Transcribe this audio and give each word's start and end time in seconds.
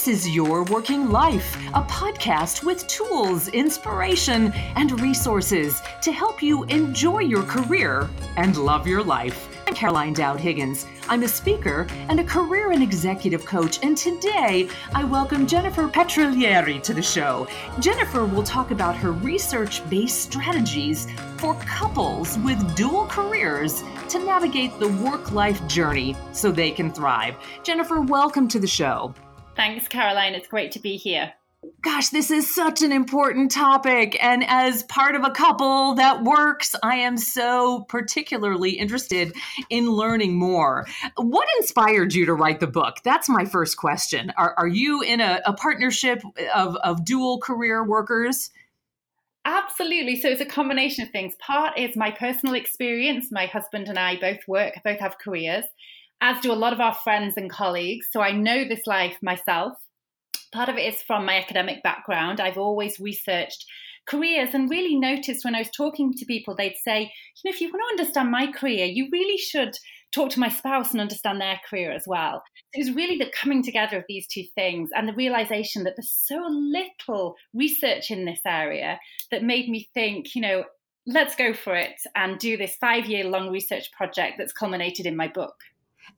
This 0.00 0.24
is 0.24 0.30
Your 0.30 0.64
Working 0.64 1.10
Life, 1.10 1.58
a 1.74 1.82
podcast 1.82 2.64
with 2.64 2.86
tools, 2.86 3.48
inspiration, 3.48 4.50
and 4.74 4.98
resources 4.98 5.82
to 6.00 6.10
help 6.10 6.42
you 6.42 6.64
enjoy 6.64 7.18
your 7.18 7.42
career 7.42 8.08
and 8.38 8.56
love 8.56 8.86
your 8.86 9.02
life. 9.02 9.54
I'm 9.66 9.74
Caroline 9.74 10.14
Dowd 10.14 10.40
Higgins. 10.40 10.86
I'm 11.10 11.22
a 11.22 11.28
speaker 11.28 11.86
and 12.08 12.18
a 12.18 12.24
career 12.24 12.70
and 12.70 12.82
executive 12.82 13.44
coach, 13.44 13.78
and 13.82 13.94
today 13.94 14.70
I 14.94 15.04
welcome 15.04 15.46
Jennifer 15.46 15.86
Petriglieri 15.86 16.82
to 16.82 16.94
the 16.94 17.02
show. 17.02 17.46
Jennifer 17.78 18.24
will 18.24 18.42
talk 18.42 18.70
about 18.70 18.96
her 18.96 19.12
research 19.12 19.86
based 19.90 20.22
strategies 20.22 21.08
for 21.36 21.54
couples 21.56 22.38
with 22.38 22.74
dual 22.74 23.04
careers 23.04 23.82
to 24.08 24.18
navigate 24.18 24.78
the 24.78 24.88
work 24.88 25.32
life 25.32 25.66
journey 25.66 26.16
so 26.32 26.50
they 26.50 26.70
can 26.70 26.90
thrive. 26.90 27.36
Jennifer, 27.62 28.00
welcome 28.00 28.48
to 28.48 28.58
the 28.58 28.66
show. 28.66 29.14
Thanks, 29.60 29.88
Caroline. 29.88 30.34
It's 30.34 30.48
great 30.48 30.72
to 30.72 30.78
be 30.78 30.96
here. 30.96 31.34
Gosh, 31.82 32.08
this 32.08 32.30
is 32.30 32.54
such 32.54 32.80
an 32.80 32.92
important 32.92 33.50
topic. 33.50 34.16
And 34.24 34.42
as 34.48 34.84
part 34.84 35.14
of 35.14 35.22
a 35.22 35.30
couple 35.30 35.96
that 35.96 36.22
works, 36.22 36.74
I 36.82 36.96
am 36.96 37.18
so 37.18 37.84
particularly 37.90 38.70
interested 38.70 39.34
in 39.68 39.90
learning 39.90 40.38
more. 40.38 40.86
What 41.18 41.46
inspired 41.58 42.14
you 42.14 42.24
to 42.24 42.32
write 42.32 42.60
the 42.60 42.68
book? 42.68 43.00
That's 43.04 43.28
my 43.28 43.44
first 43.44 43.76
question. 43.76 44.32
Are, 44.38 44.54
are 44.56 44.66
you 44.66 45.02
in 45.02 45.20
a, 45.20 45.42
a 45.44 45.52
partnership 45.52 46.22
of, 46.54 46.76
of 46.76 47.04
dual 47.04 47.38
career 47.38 47.84
workers? 47.84 48.50
Absolutely. 49.44 50.16
So 50.16 50.28
it's 50.28 50.40
a 50.40 50.46
combination 50.46 51.04
of 51.04 51.10
things. 51.10 51.34
Part 51.38 51.78
is 51.78 51.96
my 51.96 52.12
personal 52.12 52.54
experience. 52.54 53.26
My 53.30 53.44
husband 53.44 53.88
and 53.88 53.98
I 53.98 54.18
both 54.18 54.40
work, 54.48 54.80
both 54.82 55.00
have 55.00 55.18
careers 55.18 55.64
as 56.20 56.40
do 56.40 56.52
a 56.52 56.54
lot 56.54 56.72
of 56.72 56.80
our 56.80 56.94
friends 56.94 57.36
and 57.36 57.50
colleagues. 57.50 58.08
So 58.10 58.20
I 58.20 58.32
know 58.32 58.64
this 58.64 58.86
life 58.86 59.16
myself. 59.22 59.74
Part 60.52 60.68
of 60.68 60.76
it 60.76 60.94
is 60.94 61.02
from 61.02 61.24
my 61.24 61.38
academic 61.38 61.82
background. 61.82 62.40
I've 62.40 62.58
always 62.58 63.00
researched 63.00 63.64
careers 64.06 64.54
and 64.54 64.70
really 64.70 64.96
noticed 64.96 65.44
when 65.44 65.54
I 65.54 65.60
was 65.60 65.70
talking 65.70 66.12
to 66.12 66.24
people, 66.24 66.54
they'd 66.56 66.76
say, 66.84 67.02
you 67.02 67.50
know, 67.50 67.54
if 67.54 67.60
you 67.60 67.68
want 67.68 67.82
to 67.86 68.02
understand 68.02 68.30
my 68.30 68.50
career, 68.50 68.86
you 68.86 69.08
really 69.12 69.38
should 69.38 69.76
talk 70.12 70.30
to 70.30 70.40
my 70.40 70.48
spouse 70.48 70.90
and 70.90 71.00
understand 71.00 71.40
their 71.40 71.60
career 71.68 71.92
as 71.92 72.04
well. 72.06 72.42
It 72.72 72.80
was 72.84 72.96
really 72.96 73.16
the 73.16 73.30
coming 73.32 73.62
together 73.62 73.98
of 73.98 74.04
these 74.08 74.26
two 74.26 74.44
things 74.56 74.90
and 74.94 75.08
the 75.08 75.14
realization 75.14 75.84
that 75.84 75.94
there's 75.96 76.10
so 76.10 76.44
little 76.48 77.36
research 77.54 78.10
in 78.10 78.24
this 78.24 78.40
area 78.44 78.98
that 79.30 79.44
made 79.44 79.68
me 79.68 79.88
think, 79.94 80.34
you 80.34 80.42
know, 80.42 80.64
let's 81.06 81.36
go 81.36 81.54
for 81.54 81.74
it 81.76 81.94
and 82.16 82.38
do 82.38 82.56
this 82.56 82.76
five 82.80 83.06
year 83.06 83.24
long 83.24 83.50
research 83.50 83.90
project 83.92 84.34
that's 84.38 84.52
culminated 84.52 85.06
in 85.06 85.16
my 85.16 85.28
book. 85.28 85.54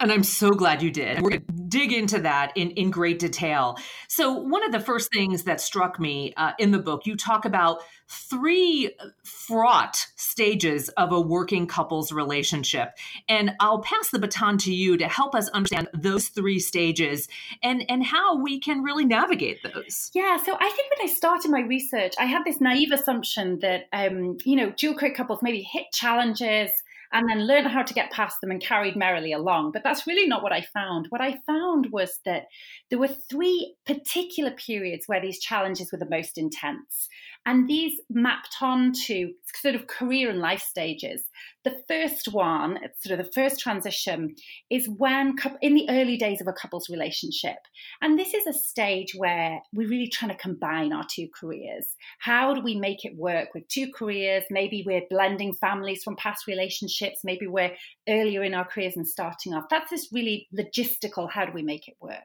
And 0.00 0.12
I'm 0.12 0.24
so 0.24 0.50
glad 0.50 0.82
you 0.82 0.90
did. 0.90 1.20
We're 1.20 1.30
going 1.30 1.46
to 1.46 1.52
dig 1.68 1.92
into 1.92 2.20
that 2.20 2.52
in, 2.56 2.70
in 2.72 2.90
great 2.90 3.18
detail. 3.18 3.76
So, 4.08 4.32
one 4.32 4.64
of 4.64 4.72
the 4.72 4.80
first 4.80 5.12
things 5.12 5.44
that 5.44 5.60
struck 5.60 5.98
me 5.98 6.34
uh, 6.36 6.52
in 6.58 6.70
the 6.70 6.78
book, 6.78 7.06
you 7.06 7.16
talk 7.16 7.44
about 7.44 7.82
three 8.08 8.94
fraught 9.22 10.06
stages 10.16 10.88
of 10.90 11.12
a 11.12 11.20
working 11.20 11.66
couple's 11.66 12.12
relationship. 12.12 12.90
And 13.28 13.52
I'll 13.58 13.80
pass 13.80 14.10
the 14.10 14.18
baton 14.18 14.58
to 14.58 14.74
you 14.74 14.98
to 14.98 15.08
help 15.08 15.34
us 15.34 15.48
understand 15.50 15.88
those 15.94 16.28
three 16.28 16.58
stages 16.58 17.28
and, 17.62 17.84
and 17.88 18.04
how 18.04 18.36
we 18.36 18.60
can 18.60 18.82
really 18.82 19.06
navigate 19.06 19.62
those. 19.62 20.10
Yeah, 20.12 20.36
so 20.36 20.54
I 20.54 20.70
think 20.70 20.90
when 20.96 21.08
I 21.08 21.12
started 21.12 21.50
my 21.50 21.60
research, 21.60 22.14
I 22.18 22.26
had 22.26 22.44
this 22.44 22.60
naive 22.60 22.92
assumption 22.92 23.60
that, 23.60 23.88
um, 23.92 24.36
you 24.44 24.56
know, 24.56 24.72
dual 24.76 24.94
career 24.94 25.14
couples 25.14 25.42
maybe 25.42 25.62
hit 25.62 25.86
challenges 25.92 26.70
and 27.12 27.28
then 27.28 27.46
learned 27.46 27.68
how 27.68 27.82
to 27.82 27.94
get 27.94 28.10
past 28.10 28.40
them 28.40 28.50
and 28.50 28.60
carried 28.60 28.96
merrily 28.96 29.32
along. 29.32 29.72
But 29.72 29.82
that's 29.84 30.06
really 30.06 30.26
not 30.26 30.42
what 30.42 30.52
I 30.52 30.62
found. 30.62 31.06
What 31.10 31.20
I 31.20 31.40
found 31.46 31.88
was 31.92 32.20
that 32.24 32.46
there 32.90 32.98
were 32.98 33.08
three 33.08 33.74
particular 33.86 34.50
periods 34.50 35.06
where 35.06 35.20
these 35.20 35.38
challenges 35.38 35.92
were 35.92 35.98
the 35.98 36.08
most 36.08 36.38
intense. 36.38 37.08
And 37.44 37.68
these 37.68 38.00
mapped 38.08 38.56
on 38.60 38.92
to 39.06 39.32
sort 39.60 39.74
of 39.74 39.88
career 39.88 40.30
and 40.30 40.38
life 40.38 40.60
stages. 40.60 41.24
The 41.64 41.82
first 41.88 42.28
one, 42.28 42.78
sort 43.00 43.18
of 43.18 43.26
the 43.26 43.32
first 43.32 43.58
transition, 43.58 44.36
is 44.70 44.88
when 44.88 45.34
in 45.60 45.74
the 45.74 45.88
early 45.90 46.16
days 46.16 46.40
of 46.40 46.46
a 46.46 46.52
couple's 46.52 46.88
relationship. 46.88 47.56
And 48.00 48.16
this 48.16 48.32
is 48.32 48.46
a 48.46 48.52
stage 48.52 49.14
where 49.16 49.60
we're 49.72 49.88
really 49.88 50.08
trying 50.08 50.30
to 50.30 50.36
combine 50.36 50.92
our 50.92 51.04
two 51.08 51.28
careers. 51.34 51.86
How 52.20 52.54
do 52.54 52.60
we 52.60 52.76
make 52.76 53.04
it 53.04 53.16
work 53.16 53.54
with 53.54 53.66
two 53.68 53.90
careers? 53.92 54.44
Maybe 54.48 54.84
we're 54.86 55.06
blending 55.10 55.52
families 55.52 56.04
from 56.04 56.16
past 56.16 56.46
relationships. 56.46 57.20
Maybe 57.24 57.48
we're 57.48 57.74
earlier 58.08 58.44
in 58.44 58.54
our 58.54 58.64
careers 58.64 58.96
and 58.96 59.06
starting 59.06 59.52
off. 59.52 59.64
That's 59.68 59.90
this 59.90 60.08
really 60.12 60.48
logistical 60.56 61.30
how 61.30 61.46
do 61.46 61.52
we 61.52 61.62
make 61.62 61.88
it 61.88 61.96
work? 62.00 62.18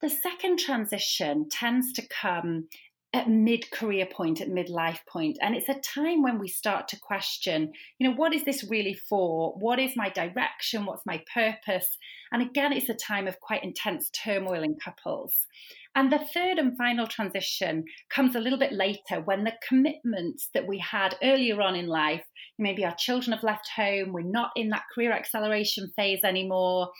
The 0.00 0.10
second 0.10 0.58
transition 0.58 1.48
tends 1.48 1.92
to 1.92 2.02
come 2.08 2.68
at 3.14 3.28
mid 3.28 3.70
career 3.70 4.06
point, 4.06 4.40
at 4.40 4.48
mid 4.48 4.68
life 4.68 5.02
point. 5.06 5.38
And 5.42 5.54
it's 5.54 5.68
a 5.68 5.80
time 5.80 6.22
when 6.22 6.38
we 6.38 6.48
start 6.48 6.88
to 6.88 6.98
question, 6.98 7.72
you 7.98 8.08
know, 8.08 8.16
what 8.16 8.34
is 8.34 8.44
this 8.44 8.64
really 8.64 8.94
for? 8.94 9.52
What 9.58 9.78
is 9.78 9.96
my 9.96 10.08
direction? 10.08 10.86
What's 10.86 11.04
my 11.04 11.22
purpose? 11.32 11.98
And 12.32 12.42
again, 12.42 12.72
it's 12.72 12.88
a 12.88 12.94
time 12.94 13.28
of 13.28 13.40
quite 13.40 13.62
intense 13.62 14.10
turmoil 14.10 14.62
in 14.62 14.76
couples. 14.82 15.46
And 15.94 16.10
the 16.10 16.18
third 16.18 16.58
and 16.58 16.76
final 16.78 17.06
transition 17.06 17.84
comes 18.08 18.34
a 18.34 18.40
little 18.40 18.58
bit 18.58 18.72
later 18.72 19.20
when 19.22 19.44
the 19.44 19.52
commitments 19.68 20.48
that 20.54 20.66
we 20.66 20.78
had 20.78 21.16
earlier 21.22 21.60
on 21.60 21.76
in 21.76 21.86
life, 21.86 22.24
maybe 22.58 22.82
our 22.82 22.94
children 22.94 23.32
have 23.32 23.44
left 23.44 23.68
home, 23.76 24.12
we're 24.12 24.22
not 24.22 24.52
in 24.56 24.70
that 24.70 24.84
career 24.94 25.12
acceleration 25.12 25.92
phase 25.94 26.24
anymore, 26.24 26.90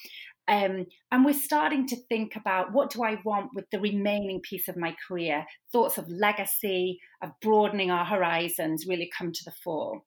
um, 0.49 0.87
and 1.11 1.25
we're 1.25 1.35
starting 1.35 1.87
to 1.89 1.97
think 2.09 2.37
about 2.37 2.73
what 2.73 2.91
do 2.91 3.03
I 3.03 3.19
want 3.25 3.51
with 3.55 3.67
the 3.71 3.81
remaining 3.81 4.41
piece 4.41 4.69
of 4.69 4.77
my 4.77 4.95
career? 5.07 5.45
Thoughts 5.71 5.99
of 5.99 6.09
legacy, 6.09 7.01
of 7.23 7.31
broadening 7.41 7.91
our 7.91 8.05
horizons 8.05 8.87
really 8.89 9.11
come 9.17 9.33
to 9.33 9.45
the 9.45 9.53
fore. 9.63 10.03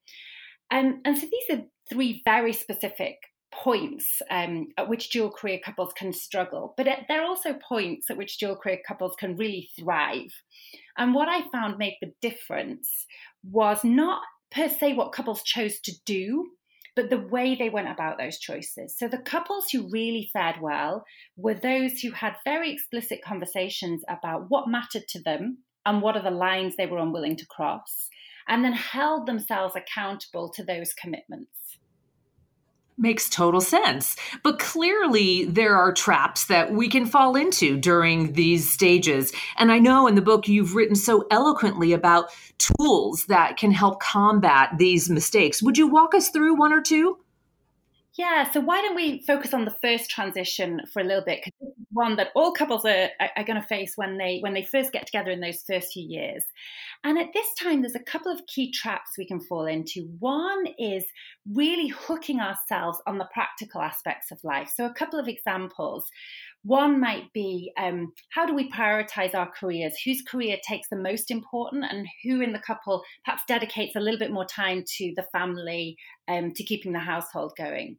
Um, 0.71 1.01
and 1.05 1.17
so 1.17 1.27
these 1.27 1.57
are 1.57 1.63
three 1.89 2.21
very 2.25 2.53
specific 2.53 3.17
points 3.53 4.21
um, 4.29 4.67
at 4.77 4.89
which 4.89 5.09
dual 5.09 5.31
career 5.31 5.59
couples 5.63 5.93
can 5.95 6.11
struggle, 6.11 6.73
but 6.75 6.87
there 7.07 7.21
are 7.21 7.27
also 7.27 7.53
points 7.53 8.09
at 8.09 8.17
which 8.17 8.37
dual 8.37 8.55
career 8.55 8.79
couples 8.85 9.15
can 9.17 9.37
really 9.37 9.69
thrive. 9.79 10.31
And 10.97 11.13
what 11.13 11.29
I 11.29 11.47
found 11.49 11.77
made 11.77 11.97
the 12.01 12.11
difference 12.21 13.05
was 13.43 13.83
not 13.83 14.21
per 14.51 14.67
se 14.67 14.93
what 14.93 15.13
couples 15.13 15.43
chose 15.43 15.79
to 15.81 15.93
do, 16.05 16.49
but 16.95 17.09
the 17.09 17.19
way 17.19 17.55
they 17.55 17.69
went 17.69 17.89
about 17.89 18.17
those 18.17 18.39
choices. 18.39 18.97
So 18.97 19.07
the 19.07 19.17
couples 19.17 19.65
who 19.71 19.89
really 19.89 20.29
fared 20.31 20.61
well 20.61 21.03
were 21.35 21.53
those 21.53 21.99
who 21.99 22.11
had 22.11 22.35
very 22.45 22.71
explicit 22.71 23.19
conversations 23.23 24.03
about 24.09 24.45
what 24.49 24.69
mattered 24.69 25.07
to 25.09 25.21
them 25.21 25.59
and 25.85 26.01
what 26.01 26.15
are 26.15 26.23
the 26.23 26.31
lines 26.31 26.75
they 26.75 26.85
were 26.85 26.97
unwilling 26.97 27.35
to 27.37 27.45
cross, 27.47 28.09
and 28.47 28.63
then 28.63 28.73
held 28.73 29.27
themselves 29.27 29.75
accountable 29.75 30.49
to 30.49 30.63
those 30.63 30.93
commitments. 30.93 31.49
Makes 32.97 33.29
total 33.29 33.59
sense. 33.59 34.15
But 34.41 34.57
clearly, 34.57 35.43
there 35.45 35.75
are 35.75 35.91
traps 35.91 36.45
that 36.45 36.71
we 36.71 36.87
can 36.87 37.05
fall 37.05 37.35
into 37.35 37.77
during 37.77 38.33
these 38.33 38.71
stages. 38.71 39.33
And 39.57 39.69
I 39.69 39.79
know 39.79 40.07
in 40.07 40.15
the 40.15 40.21
book 40.21 40.47
you've 40.47 40.75
written 40.75 40.95
so 40.95 41.27
eloquently 41.29 41.91
about 41.91 42.29
tools 42.57 43.25
that 43.25 43.57
can 43.57 43.71
help 43.71 43.99
combat 43.99 44.77
these 44.77 45.09
mistakes. 45.09 45.61
Would 45.61 45.77
you 45.77 45.87
walk 45.87 46.15
us 46.15 46.29
through 46.29 46.57
one 46.57 46.71
or 46.71 46.81
two? 46.81 47.17
Yeah, 48.13 48.49
so 48.49 48.61
why 48.61 48.81
don't 48.81 48.95
we 48.95 49.21
focus 49.23 49.53
on 49.53 49.65
the 49.65 49.75
first 49.81 50.09
transition 50.09 50.79
for 50.93 51.01
a 51.01 51.03
little 51.03 51.23
bit? 51.25 51.41
Because 51.43 51.74
one 51.95 52.17
that 52.17 52.31
all 52.35 52.51
couples 52.51 52.85
are, 52.85 53.09
are 53.19 53.43
going 53.43 53.59
to 53.59 53.67
face 53.67 53.93
when 53.95 54.17
they 54.17 54.39
when 54.41 54.53
they 54.53 54.63
first 54.63 54.91
get 54.91 55.05
together 55.05 55.31
in 55.31 55.39
those 55.39 55.63
first 55.67 55.93
few 55.93 56.05
years. 56.05 56.43
And 57.03 57.17
at 57.17 57.33
this 57.33 57.47
time, 57.59 57.81
there's 57.81 57.95
a 57.95 57.99
couple 57.99 58.31
of 58.31 58.45
key 58.47 58.71
traps 58.71 59.11
we 59.17 59.25
can 59.25 59.39
fall 59.39 59.65
into. 59.65 60.09
One 60.19 60.67
is 60.77 61.05
really 61.51 61.87
hooking 61.87 62.39
ourselves 62.39 63.01
on 63.07 63.17
the 63.17 63.29
practical 63.33 63.81
aspects 63.81 64.31
of 64.31 64.43
life. 64.43 64.71
So 64.75 64.85
a 64.85 64.93
couple 64.93 65.19
of 65.19 65.27
examples. 65.27 66.09
One 66.63 66.99
might 66.99 67.31
be 67.31 67.71
um, 67.77 68.11
how 68.31 68.47
do 68.47 68.55
we 68.55 68.71
prioritize 68.71 69.35
our 69.35 69.49
careers? 69.51 69.93
Whose 70.03 70.23
career 70.23 70.57
takes 70.67 70.89
the 70.89 70.95
most 70.95 71.29
important, 71.29 71.85
and 71.89 72.07
who 72.23 72.41
in 72.41 72.53
the 72.53 72.59
couple 72.59 73.03
perhaps 73.23 73.43
dedicates 73.47 73.95
a 73.95 73.99
little 73.99 74.19
bit 74.19 74.31
more 74.31 74.45
time 74.45 74.83
to 74.97 75.13
the 75.15 75.27
family, 75.31 75.95
um, 76.27 76.53
to 76.55 76.63
keeping 76.63 76.91
the 76.91 76.99
household 76.99 77.53
going? 77.55 77.97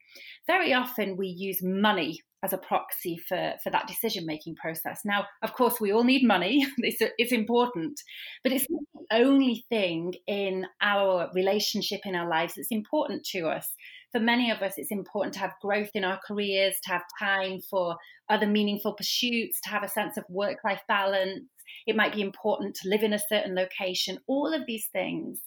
Very 0.49 0.75
often 0.75 1.17
we 1.17 1.29
use 1.29 1.63
money 1.63 2.21
as 2.43 2.53
a 2.53 2.59
proxy 2.59 3.19
for, 3.29 3.55
for 3.63 3.71
that 3.71 3.87
decision 3.87 4.25
making 4.27 4.55
process. 4.57 5.01
Now, 5.05 5.27
of 5.43 5.55
course, 5.55 5.81
we 5.81 5.93
all 5.93 6.05
need 6.05 6.27
money, 6.27 6.67
it's, 6.79 7.03
it's 7.19 7.33
important, 7.33 8.01
but 8.43 8.53
it's 8.53 8.67
not 8.69 8.83
the 8.95 9.17
only 9.17 9.65
thing 9.69 10.15
in 10.27 10.67
our 10.81 11.31
relationship, 11.35 12.01
in 12.05 12.15
our 12.15 12.29
lives 12.29 12.55
that's 12.57 12.71
important 12.71 13.25
to 13.33 13.47
us 13.47 13.69
for 14.17 14.21
many 14.21 14.51
of 14.51 14.63
us, 14.63 14.75
it's 14.79 14.91
important 14.91 15.35
to 15.35 15.41
have 15.41 15.53
growth 15.61 15.91
in 15.95 16.03
our 16.03 16.19
careers, 16.27 16.77
to 16.85 16.91
have 16.91 17.03
time 17.19 17.61
for 17.69 17.97
other 18.31 18.47
meaningful 18.47 18.95
pursuits, 18.95 19.61
to 19.61 19.69
have 19.69 19.83
a 19.83 19.89
sense 19.89 20.17
of 20.17 20.25
work 20.31 20.57
life 20.65 20.81
balance. 20.89 21.45
It 21.87 21.97
might 21.97 22.15
be 22.15 22.23
important 22.23 22.77
to 22.77 22.89
live 22.89 23.03
in 23.03 23.13
a 23.13 23.19
certain 23.19 23.55
location, 23.55 24.19
all 24.27 24.55
of 24.55 24.63
these 24.67 24.89
things. 24.91 25.41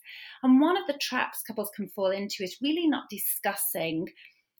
And 0.43 0.61
one 0.61 0.77
of 0.77 0.85
the 0.85 0.99
traps 1.01 1.41
couples 1.47 1.71
can 1.75 1.87
fall 1.89 2.11
into 2.11 2.43
is 2.43 2.57
really 2.61 2.87
not 2.87 3.09
discussing 3.09 4.05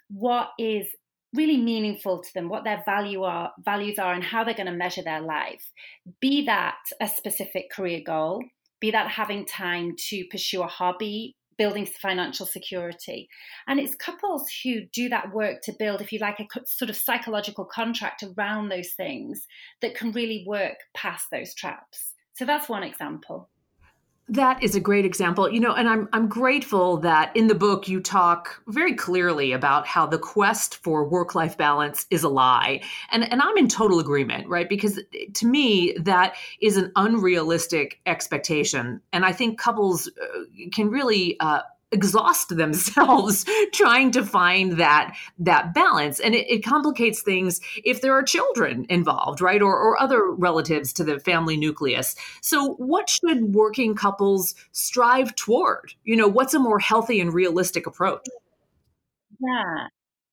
what 0.09 0.49
is 0.57 0.87
really 1.33 1.57
meaningful 1.57 2.21
to 2.21 2.33
them, 2.33 2.49
what 2.49 2.63
their 2.63 2.81
value 2.85 3.23
are, 3.23 3.51
values 3.63 3.99
are, 3.99 4.13
and 4.13 4.23
how 4.23 4.43
they're 4.43 4.53
going 4.53 4.65
to 4.65 4.71
measure 4.71 5.03
their 5.03 5.21
life. 5.21 5.71
Be 6.19 6.45
that 6.45 6.79
a 6.99 7.07
specific 7.07 7.69
career 7.71 8.01
goal, 8.05 8.43
be 8.79 8.91
that 8.91 9.11
having 9.11 9.45
time 9.45 9.95
to 10.09 10.25
pursue 10.31 10.63
a 10.63 10.67
hobby, 10.67 11.35
building 11.57 11.85
financial 11.85 12.45
security. 12.45 13.27
And 13.67 13.79
it's 13.79 13.93
couples 13.93 14.45
who 14.63 14.85
do 14.93 15.09
that 15.09 15.33
work 15.33 15.61
to 15.63 15.73
build, 15.77 16.01
if 16.01 16.11
you 16.11 16.19
like, 16.19 16.39
a 16.39 16.47
sort 16.65 16.89
of 16.89 16.95
psychological 16.95 17.65
contract 17.65 18.23
around 18.23 18.69
those 18.69 18.93
things 18.93 19.45
that 19.81 19.93
can 19.93 20.13
really 20.13 20.45
work 20.47 20.77
past 20.95 21.25
those 21.31 21.53
traps. 21.53 22.13
So 22.33 22.45
that's 22.45 22.69
one 22.69 22.83
example. 22.83 23.49
That 24.29 24.61
is 24.61 24.75
a 24.75 24.79
great 24.79 25.05
example. 25.05 25.49
You 25.49 25.59
know, 25.59 25.73
and 25.73 25.89
I'm 25.89 26.07
I'm 26.13 26.27
grateful 26.27 26.97
that 26.97 27.35
in 27.35 27.47
the 27.47 27.55
book 27.55 27.87
you 27.87 27.99
talk 27.99 28.61
very 28.67 28.93
clearly 28.93 29.51
about 29.53 29.87
how 29.87 30.05
the 30.05 30.19
quest 30.19 30.77
for 30.83 31.03
work-life 31.03 31.57
balance 31.57 32.05
is 32.11 32.23
a 32.23 32.29
lie. 32.29 32.81
And 33.11 33.29
and 33.31 33.41
I'm 33.41 33.57
in 33.57 33.67
total 33.67 33.99
agreement, 33.99 34.47
right? 34.47 34.69
Because 34.69 34.99
to 35.33 35.47
me 35.47 35.93
that 35.99 36.35
is 36.61 36.77
an 36.77 36.91
unrealistic 36.95 37.99
expectation. 38.05 39.01
And 39.11 39.25
I 39.25 39.31
think 39.31 39.59
couples 39.59 40.07
uh, 40.07 40.39
can 40.71 40.89
really 40.89 41.35
uh, 41.39 41.61
exhaust 41.91 42.49
themselves 42.57 43.45
trying 43.73 44.11
to 44.11 44.23
find 44.23 44.73
that 44.73 45.15
that 45.37 45.73
balance. 45.73 46.19
And 46.19 46.35
it, 46.35 46.49
it, 46.49 46.63
complicates 46.63 47.21
things 47.21 47.61
if 47.83 48.01
there 48.01 48.13
are 48.13 48.23
children 48.23 48.85
involved 48.89 49.41
right? 49.41 49.61
Or, 49.61 49.75
or 49.75 49.99
other 49.99 50.29
relatives 50.31 50.93
to 50.93 51.03
the 51.03 51.19
family 51.19 51.57
nucleus. 51.57 52.15
So 52.41 52.73
what 52.75 53.09
should 53.09 53.53
working 53.53 53.95
couples 53.95 54.55
strive 54.71 55.35
toward? 55.35 55.93
You 56.03 56.15
know 56.15 56.27
what's 56.27 56.53
a 56.53 56.59
more 56.59 56.79
healthy 56.79 57.19
and 57.19 57.33
realistic 57.33 57.87
approach? 57.87 58.25
Yeah 59.39 59.87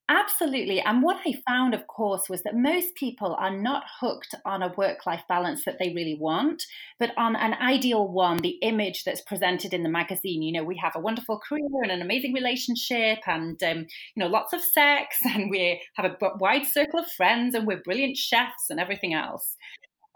Absolutely. 0.08 0.80
And 0.80 1.02
what 1.02 1.18
I 1.26 1.34
found, 1.48 1.74
of 1.74 1.88
course, 1.88 2.28
was 2.28 2.42
that 2.44 2.54
most 2.54 2.94
people 2.94 3.34
are 3.40 3.50
not 3.50 3.82
hooked 4.00 4.36
on 4.44 4.62
a 4.62 4.72
work 4.76 5.04
life 5.04 5.24
balance 5.28 5.64
that 5.64 5.78
they 5.80 5.92
really 5.94 6.14
want, 6.14 6.62
but 7.00 7.10
on 7.16 7.34
an 7.34 7.54
ideal 7.54 8.06
one, 8.06 8.36
the 8.36 8.58
image 8.62 9.02
that's 9.02 9.20
presented 9.20 9.74
in 9.74 9.82
the 9.82 9.88
magazine. 9.88 10.42
You 10.42 10.52
know, 10.52 10.62
we 10.64 10.76
have 10.76 10.92
a 10.94 11.00
wonderful 11.00 11.40
career 11.40 11.66
and 11.82 11.90
an 11.90 12.02
amazing 12.02 12.32
relationship 12.34 13.18
and, 13.26 13.60
um, 13.64 13.78
you 13.78 13.86
know, 14.22 14.28
lots 14.28 14.52
of 14.52 14.60
sex 14.62 15.16
and 15.24 15.50
we 15.50 15.82
have 15.94 16.06
a 16.06 16.16
wide 16.38 16.66
circle 16.66 17.00
of 17.00 17.10
friends 17.10 17.56
and 17.56 17.66
we're 17.66 17.82
brilliant 17.82 18.16
chefs 18.16 18.70
and 18.70 18.78
everything 18.78 19.12
else. 19.12 19.56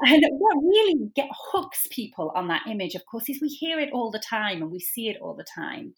And 0.02 0.25
what 0.38 0.56
really 0.62 1.11
get 1.14 1.29
hooks 1.52 1.87
people 1.91 2.32
on 2.35 2.49
that 2.49 2.67
image, 2.69 2.94
of 2.94 3.05
course, 3.05 3.29
is 3.29 3.38
we 3.41 3.49
hear 3.49 3.79
it 3.79 3.91
all 3.93 4.11
the 4.11 4.23
time 4.31 4.62
and 4.62 4.70
we 4.70 4.81
see 4.81 5.08
it 5.08 5.19
all 5.20 5.35
the 5.35 5.44
time. 5.55 5.94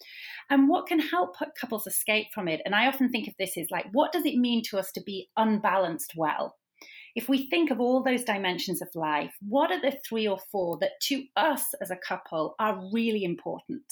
And 0.50 0.68
what 0.68 0.86
can 0.86 0.98
help 0.98 1.36
couples 1.60 1.86
escape 1.86 2.26
from 2.34 2.48
it? 2.48 2.60
And 2.64 2.74
I 2.74 2.86
often 2.86 3.10
think 3.10 3.28
of 3.28 3.34
this 3.38 3.56
as 3.56 3.70
like, 3.70 3.86
what 3.92 4.10
does 4.12 4.24
it 4.24 4.36
mean 4.36 4.62
to 4.70 4.78
us 4.78 4.90
to 4.92 5.02
be 5.02 5.28
unbalanced 5.36 6.14
well? 6.16 6.56
If 7.14 7.28
we 7.28 7.48
think 7.48 7.70
of 7.70 7.80
all 7.80 8.02
those 8.02 8.24
dimensions 8.24 8.82
of 8.82 8.88
life, 8.94 9.34
what 9.46 9.70
are 9.70 9.80
the 9.80 9.96
three 10.08 10.26
or 10.26 10.38
four 10.50 10.78
that 10.80 10.92
to 11.02 11.24
us 11.36 11.74
as 11.80 11.90
a 11.90 11.96
couple 11.96 12.54
are 12.58 12.82
really 12.92 13.22
important? 13.22 13.84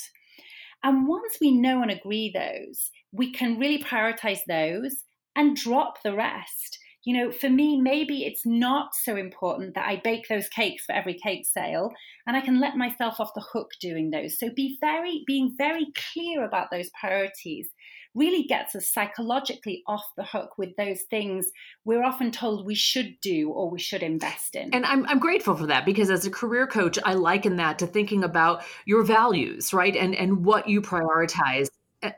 And 0.83 1.07
once 1.07 1.37
we 1.41 1.51
know 1.51 1.83
and 1.83 1.91
agree 1.91 2.33
those, 2.35 2.91
we 3.13 3.31
can 3.31 3.59
really 3.59 3.83
prioritize 3.83 4.41
those 4.49 5.05
and 5.37 5.55
drop 5.55 6.03
the 6.03 6.15
rest 6.15 6.79
you 7.05 7.17
know, 7.17 7.33
for 7.33 7.49
me, 7.49 7.81
maybe 7.81 8.25
it's 8.25 8.45
not 8.45 8.91
so 8.95 9.17
important 9.17 9.75
that 9.75 9.89
I 9.89 10.01
bake 10.03 10.29
those 10.29 10.49
cakes 10.49 10.85
for 10.85 10.93
every 10.93 11.15
cake 11.15 11.47
sale 11.47 11.91
and 12.27 12.37
I 12.37 12.43
can 12.43 12.61
let 12.61 12.77
myself 12.77 13.21
off 13.21 13.35
the 13.35 13.45
hook 13.53 13.71
doing 13.81 14.11
those. 14.11 14.39
So 14.39 14.51
be 14.55 14.77
very, 14.81 15.25
being 15.27 15.55
very 15.57 15.87
clear 16.13 16.45
about 16.45 16.71
those 16.71 16.91
priorities 17.01 17.69
really 18.15 18.43
gets 18.43 18.75
us 18.75 18.93
psychologically 18.93 19.83
off 19.87 20.05
the 20.17 20.25
hook 20.25 20.51
with 20.59 20.71
those 20.77 21.03
things 21.11 21.51
we're 21.85 22.03
often 22.03 22.31
told 22.31 22.67
we 22.67 22.75
should 22.75 23.15
do 23.23 23.51
or 23.51 23.71
we 23.71 23.79
should 23.79 24.03
invest 24.03 24.57
in. 24.57 24.75
And 24.75 24.85
I'm, 24.85 25.07
I'm 25.07 25.21
grateful 25.21 25.57
for 25.57 25.67
that 25.67 25.87
because 25.87 26.11
as 26.11 26.27
a 26.27 26.31
career 26.31 26.67
coach, 26.67 26.99
I 27.05 27.15
liken 27.15 27.57
that 27.57 27.79
to 27.79 27.87
thinking 27.87 28.25
about 28.25 28.65
your 28.85 29.05
values, 29.05 29.73
right? 29.73 29.95
And, 29.95 30.15
and 30.15 30.45
what 30.45 30.69
you 30.69 30.83
prioritize 30.83 31.69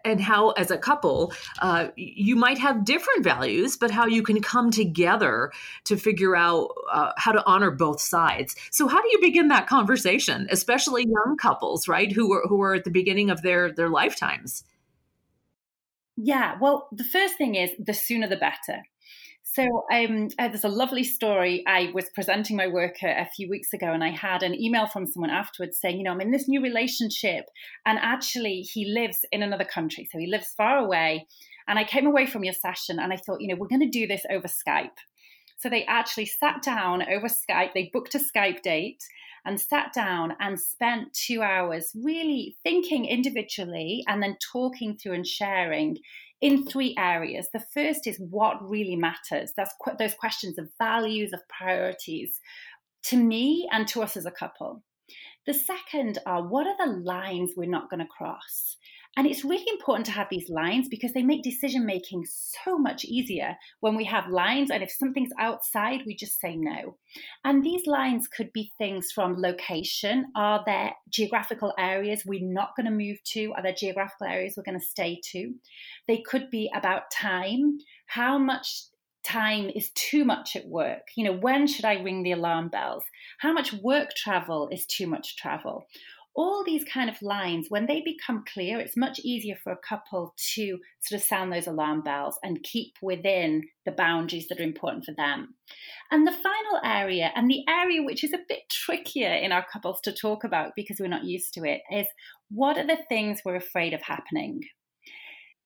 and 0.05 0.21
how 0.21 0.51
as 0.51 0.71
a 0.71 0.79
couple 0.79 1.33
uh, 1.61 1.89
you 1.97 2.37
might 2.37 2.59
have 2.59 2.85
different 2.85 3.25
values 3.25 3.77
but 3.77 3.91
how 3.91 4.07
you 4.07 4.23
can 4.23 4.41
come 4.41 4.71
together 4.71 5.51
to 5.85 5.97
figure 5.97 6.37
out 6.37 6.69
uh, 6.91 7.13
how 7.17 7.33
to 7.33 7.45
honor 7.47 7.71
both 7.71 8.01
sides. 8.01 8.55
So 8.71 8.87
how 8.89 9.01
do 9.01 9.09
you 9.11 9.21
begin 9.21 9.49
that 9.49 9.67
conversation 9.67 10.47
especially 10.51 11.03
young 11.03 11.37
couples 11.37 11.89
right 11.89 12.11
who 12.13 12.33
are 12.33 12.47
who 12.47 12.63
are 12.63 12.75
at 12.75 12.85
the 12.85 12.91
beginning 12.91 13.31
of 13.31 13.43
their 13.43 13.73
their 13.73 13.89
lifetimes? 13.89 14.65
Yeah 16.17 16.57
well 16.61 16.89
the 16.93 17.05
first 17.05 17.37
thing 17.37 17.55
is 17.55 17.71
the 17.79 17.95
sooner 17.95 18.29
the 18.29 18.37
better 18.37 18.83
so 19.53 19.85
um, 19.93 20.29
uh, 20.39 20.49
there's 20.49 20.65
a 20.65 20.69
lovely 20.69 21.05
story. 21.05 21.63
I 21.67 21.91
was 21.93 22.09
presenting 22.15 22.57
my 22.57 22.69
work 22.69 23.03
a, 23.03 23.21
a, 23.21 23.29
few 23.37 23.51
weeks 23.51 23.75
ago, 23.75 23.93
and 23.93 24.03
I 24.03 24.09
had 24.09 24.43
an 24.43 24.59
email 24.59 24.87
from 24.87 25.05
someone 25.05 25.29
afterwards 25.29 25.79
saying, 25.79 25.99
you 25.99 26.05
know, 26.05 26.13
I'm 26.13 26.23
in 26.23 26.31
this 26.31 26.49
new 26.49 26.63
relationship, 26.63 27.45
and 27.85 27.99
actually 28.01 28.63
he 28.63 28.87
lives 28.87 29.19
in 29.31 29.43
another 29.43 29.67
country, 29.67 30.09
so 30.11 30.19
he 30.19 30.27
lives 30.27 30.55
far 30.57 30.79
away. 30.79 31.27
And 31.69 31.79
I 31.79 31.85
came 31.85 32.07
away 32.07 32.25
from 32.25 32.45
your 32.45 32.55
session, 32.55 32.99
and 32.99 33.13
I 33.13 33.17
thought, 33.19 33.43
you 33.43 33.49
know, 33.49 33.57
we're 33.59 33.69
going 33.69 33.83
to 33.83 33.99
do 33.99 34.07
this 34.07 34.23
over 34.31 34.49
Skype. 34.49 34.97
So 35.59 35.69
they 35.69 35.85
actually 35.85 36.27
sat 36.27 36.63
down 36.63 37.03
over 37.03 37.29
Skype. 37.29 37.75
They 37.75 37.91
booked 37.93 38.15
a 38.15 38.21
Skype 38.21 38.63
date 38.63 39.03
and 39.45 39.61
sat 39.61 39.93
down 39.93 40.35
and 40.41 40.59
spent 40.59 41.13
two 41.13 41.43
hours 41.43 41.91
really 41.95 42.57
thinking 42.63 43.05
individually 43.05 44.03
and 44.09 44.23
then 44.23 44.37
talking 44.53 44.97
through 44.97 45.13
and 45.13 45.27
sharing 45.27 45.99
in 46.43 46.67
three 46.67 46.95
areas. 46.99 47.49
The 47.53 47.65
first 47.73 48.07
is 48.07 48.19
what 48.19 48.69
really 48.69 48.97
matters. 48.97 49.53
That's 49.57 49.75
qu- 49.81 49.97
those 49.99 50.15
questions 50.15 50.59
of 50.59 50.69
values, 50.79 51.33
of 51.33 51.41
priorities 51.49 52.41
to 53.05 53.17
me 53.17 53.69
and 53.73 53.89
to 53.89 54.03
us 54.03 54.17
as 54.17 54.27
a 54.27 54.31
couple. 54.31 54.83
The 55.47 55.55
second 55.55 56.19
are 56.27 56.47
what 56.47 56.67
are 56.67 56.77
the 56.85 57.01
lines 57.01 57.53
we're 57.57 57.71
not 57.71 57.89
going 57.89 58.01
to 58.01 58.07
cross? 58.07 58.77
And 59.17 59.27
it's 59.27 59.45
really 59.45 59.67
important 59.69 60.07
to 60.07 60.13
have 60.13 60.29
these 60.31 60.49
lines 60.49 60.89
because 60.89 61.13
they 61.13 61.23
make 61.23 61.43
decision 61.43 61.85
making 61.85 62.25
so 62.27 62.79
much 62.79 63.05
easier 63.05 63.57
when 63.81 63.95
we 63.95 64.05
have 64.05 64.31
lines. 64.31 64.71
And 64.71 64.83
if 64.83 64.91
something's 64.91 65.33
outside, 65.39 66.01
we 66.07 66.17
just 66.17 66.41
say 66.41 66.57
no. 66.57 66.97
And 67.45 67.63
these 67.63 67.87
lines 67.87 68.27
could 68.27 68.53
be 68.55 68.73
things 68.79 69.13
from 69.13 69.37
location. 69.37 70.33
Are 70.35 70.63
there 70.65 70.93
geographical 71.11 71.75
areas 71.79 72.25
we're 72.25 72.41
not 72.43 72.75
going 72.75 72.87
to 72.87 72.93
move 72.93 73.23
to? 73.33 73.53
Are 73.55 73.63
there 73.63 73.75
geographical 73.75 74.29
areas 74.29 74.55
we're 74.57 74.63
going 74.63 74.81
to 74.81 74.87
stay 74.87 75.21
to? 75.33 75.53
They 76.09 76.23
could 76.27 76.49
be 76.51 76.71
about 76.75 77.11
time. 77.11 77.79
How 78.07 78.39
much 78.39 78.85
time 79.23 79.71
is 79.75 79.91
too 79.91 80.25
much 80.25 80.57
at 80.57 80.67
work? 80.67 81.09
You 81.17 81.25
know, 81.25 81.37
when 81.37 81.67
should 81.67 81.85
I 81.85 82.01
ring 82.01 82.23
the 82.23 82.33
alarm 82.33 82.69
bells? 82.69 83.05
How 83.39 83.53
much 83.53 83.75
work 83.75 84.15
travel 84.15 84.69
is 84.73 84.87
too 84.87 85.07
much 85.07 85.37
travel? 85.37 85.87
All 86.35 86.65
these 86.65 86.85
kind 86.85 87.11
of 87.11 87.21
lines, 87.21 87.67
when 87.69 87.87
they 87.87 88.01
become 88.01 88.45
clear, 88.53 88.81
it's 88.81 88.97
much 88.97 89.19
easier 89.21 89.57
for 89.63 89.73
a 89.73 89.77
couple 89.77 90.35
to 90.55 90.79
sort 91.01 91.21
of 91.21 91.27
sound 91.27 91.53
those 91.53 91.67
alarm 91.67 92.03
bells 92.03 92.39
and 92.43 92.63
keep 92.63 92.95
within 93.03 93.63
the 93.85 93.93
boundaries 93.93 94.49
that 94.49 94.59
are 94.59 94.65
important 94.65 95.05
for 95.05 95.13
them. 95.15 95.55
And 96.11 96.27
the 96.27 96.33
final 96.33 96.81
area, 96.85 97.31
and 97.35 97.51
the 97.51 97.65
area 97.69 98.03
which 98.03 98.25
is 98.25 98.33
a 98.33 98.39
bit 98.49 98.61
trickier 98.71 99.33
in 99.33 99.53
our 99.53 99.65
couples 99.71 100.01
to 100.03 100.13
talk 100.13 100.45
about 100.45 100.73
because 100.75 100.99
we're 101.01 101.09
not 101.09 101.25
used 101.25 101.53
to 101.55 101.65
it, 101.65 101.83
is 101.91 102.07
what 102.51 102.79
are 102.79 102.87
the 102.87 102.99
things 103.09 103.41
we're 103.45 103.57
afraid 103.57 103.93
of 103.93 104.03
happening? 104.03 104.63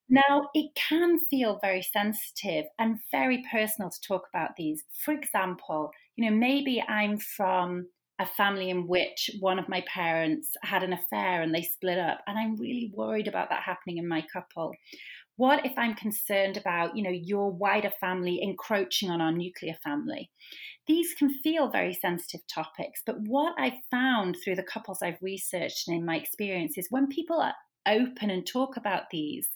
Now, 0.09 0.51
it 0.55 0.71
can 0.77 1.19
feel 1.19 1.59
very 1.61 1.83
sensitive 1.83 2.67
and 2.79 3.01
very 3.11 3.45
personal 3.51 3.91
to 3.91 4.01
talk 4.01 4.23
about 4.33 4.51
these. 4.57 4.85
For 5.05 5.13
example, 5.13 5.91
you 6.15 6.31
know, 6.31 6.37
maybe 6.37 6.81
I'm 6.81 7.19
from 7.19 7.89
a 8.19 8.27
family 8.27 8.71
in 8.71 8.87
which 8.87 9.31
one 9.41 9.59
of 9.59 9.69
my 9.69 9.85
parents 9.93 10.49
had 10.63 10.83
an 10.83 10.93
affair 10.93 11.43
and 11.43 11.55
they 11.55 11.63
split 11.63 11.99
up 11.99 12.21
and 12.27 12.39
i'm 12.39 12.57
really 12.57 12.91
worried 12.95 13.29
about 13.29 13.51
that 13.51 13.63
happening 13.63 13.99
in 13.99 14.09
my 14.09 14.25
couple. 14.33 14.73
What 15.37 15.67
if 15.67 15.73
i'm 15.77 15.95
concerned 15.95 16.57
about 16.57 16.97
you 16.97 17.03
know 17.03 17.11
your 17.11 17.51
wider 17.51 17.91
family 18.01 18.41
encroaching 18.43 19.11
on 19.11 19.21
our 19.21 19.33
nuclear 19.33 19.75
family? 19.85 20.31
These 20.87 21.15
can 21.15 21.31
feel 21.43 21.69
very 21.69 21.93
sensitive 21.93 22.47
topics 22.47 23.03
but 23.05 23.17
what 23.21 23.55
i've 23.59 23.81
found 23.91 24.37
through 24.43 24.57
the 24.57 24.63
couples 24.63 25.01
i've 25.03 25.21
researched 25.21 25.89
and 25.89 25.97
in 25.97 26.07
my 26.07 26.17
experience 26.17 26.79
is 26.79 26.87
when 26.91 27.09
people 27.09 27.41
are 27.41 27.55
open 27.87 28.31
and 28.31 28.47
talk 28.47 28.77
about 28.77 29.05
these 29.11 29.49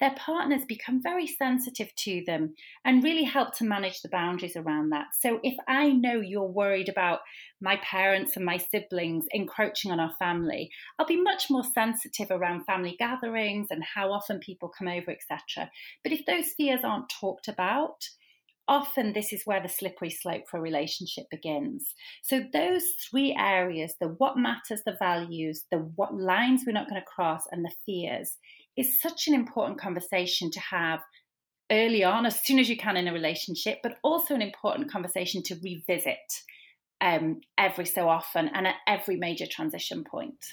their 0.00 0.14
partners 0.16 0.64
become 0.66 1.02
very 1.02 1.26
sensitive 1.26 1.94
to 1.96 2.22
them 2.26 2.54
and 2.84 3.02
really 3.02 3.24
help 3.24 3.56
to 3.56 3.64
manage 3.64 4.02
the 4.02 4.08
boundaries 4.08 4.56
around 4.56 4.90
that. 4.90 5.06
So 5.18 5.40
if 5.42 5.56
I 5.66 5.90
know 5.90 6.20
you're 6.20 6.42
worried 6.42 6.88
about 6.88 7.20
my 7.60 7.76
parents 7.76 8.36
and 8.36 8.44
my 8.44 8.58
siblings 8.58 9.24
encroaching 9.32 9.90
on 9.90 10.00
our 10.00 10.12
family, 10.18 10.70
I'll 10.98 11.06
be 11.06 11.20
much 11.20 11.46
more 11.50 11.64
sensitive 11.64 12.30
around 12.30 12.64
family 12.64 12.96
gatherings 12.98 13.68
and 13.70 13.82
how 13.82 14.12
often 14.12 14.38
people 14.38 14.68
come 14.68 14.88
over, 14.88 15.10
etc. 15.10 15.70
But 16.02 16.12
if 16.12 16.26
those 16.26 16.52
fears 16.52 16.80
aren't 16.84 17.08
talked 17.08 17.48
about, 17.48 18.08
often 18.68 19.12
this 19.12 19.32
is 19.32 19.42
where 19.44 19.62
the 19.62 19.68
slippery 19.68 20.10
slope 20.10 20.44
for 20.50 20.58
a 20.58 20.60
relationship 20.62 21.24
begins. 21.30 21.94
So 22.22 22.42
those 22.52 22.84
three 23.10 23.36
areas, 23.38 23.94
the 24.00 24.08
what 24.08 24.36
matters, 24.36 24.82
the 24.84 24.96
values, 24.98 25.64
the 25.70 25.78
what 25.78 26.14
lines 26.14 26.64
we're 26.66 26.72
not 26.72 26.88
going 26.88 27.00
to 27.00 27.06
cross 27.06 27.42
and 27.50 27.64
the 27.64 27.72
fears 27.84 28.36
is 28.76 29.00
such 29.00 29.28
an 29.28 29.34
important 29.34 29.80
conversation 29.80 30.50
to 30.50 30.60
have 30.60 31.00
early 31.70 32.04
on, 32.04 32.26
as 32.26 32.40
soon 32.40 32.58
as 32.58 32.68
you 32.68 32.76
can 32.76 32.96
in 32.96 33.08
a 33.08 33.12
relationship, 33.12 33.78
but 33.82 33.98
also 34.04 34.34
an 34.34 34.42
important 34.42 34.90
conversation 34.90 35.42
to 35.42 35.56
revisit 35.62 36.42
um, 37.00 37.40
every 37.58 37.86
so 37.86 38.08
often 38.08 38.48
and 38.54 38.66
at 38.66 38.76
every 38.86 39.16
major 39.16 39.46
transition 39.46 40.04
point. 40.04 40.44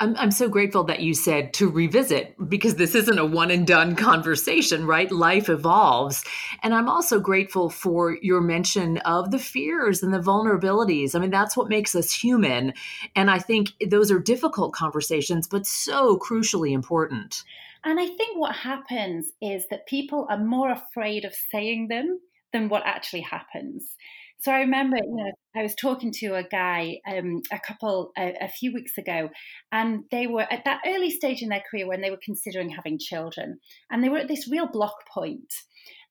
I'm, 0.00 0.16
I'm 0.16 0.30
so 0.30 0.48
grateful 0.48 0.84
that 0.84 1.00
you 1.00 1.14
said 1.14 1.52
to 1.54 1.68
revisit 1.68 2.36
because 2.48 2.76
this 2.76 2.94
isn't 2.94 3.18
a 3.18 3.26
one 3.26 3.50
and 3.50 3.66
done 3.66 3.96
conversation, 3.96 4.86
right? 4.86 5.10
Life 5.10 5.48
evolves. 5.48 6.24
And 6.62 6.74
I'm 6.74 6.88
also 6.88 7.20
grateful 7.20 7.70
for 7.70 8.16
your 8.22 8.40
mention 8.40 8.98
of 8.98 9.30
the 9.30 9.38
fears 9.38 10.02
and 10.02 10.12
the 10.12 10.18
vulnerabilities. 10.18 11.14
I 11.14 11.18
mean, 11.18 11.30
that's 11.30 11.56
what 11.56 11.68
makes 11.68 11.94
us 11.94 12.12
human. 12.12 12.74
And 13.16 13.30
I 13.30 13.38
think 13.38 13.72
those 13.88 14.10
are 14.10 14.18
difficult 14.18 14.72
conversations, 14.72 15.48
but 15.48 15.66
so 15.66 16.18
crucially 16.18 16.72
important. 16.72 17.42
And 17.84 18.00
I 18.00 18.06
think 18.06 18.38
what 18.38 18.54
happens 18.54 19.32
is 19.42 19.66
that 19.70 19.86
people 19.86 20.26
are 20.30 20.38
more 20.38 20.70
afraid 20.70 21.24
of 21.24 21.34
saying 21.34 21.88
them 21.88 22.20
than 22.52 22.68
what 22.68 22.82
actually 22.86 23.20
happens. 23.20 23.96
So 24.44 24.52
I 24.52 24.58
remember, 24.58 24.98
you 24.98 25.16
know, 25.16 25.32
I 25.56 25.62
was 25.62 25.74
talking 25.74 26.12
to 26.16 26.34
a 26.34 26.42
guy, 26.42 26.98
um, 27.10 27.40
a 27.50 27.58
couple, 27.58 28.12
a, 28.18 28.34
a, 28.42 28.48
few 28.48 28.74
weeks 28.74 28.98
ago, 28.98 29.30
and 29.72 30.04
they 30.10 30.26
were 30.26 30.42
at 30.42 30.66
that 30.66 30.82
early 30.86 31.10
stage 31.10 31.40
in 31.40 31.48
their 31.48 31.62
career 31.70 31.88
when 31.88 32.02
they 32.02 32.10
were 32.10 32.20
considering 32.22 32.68
having 32.68 32.98
children, 32.98 33.58
and 33.90 34.04
they 34.04 34.10
were 34.10 34.18
at 34.18 34.28
this 34.28 34.46
real 34.46 34.68
block 34.70 34.96
point. 35.14 35.50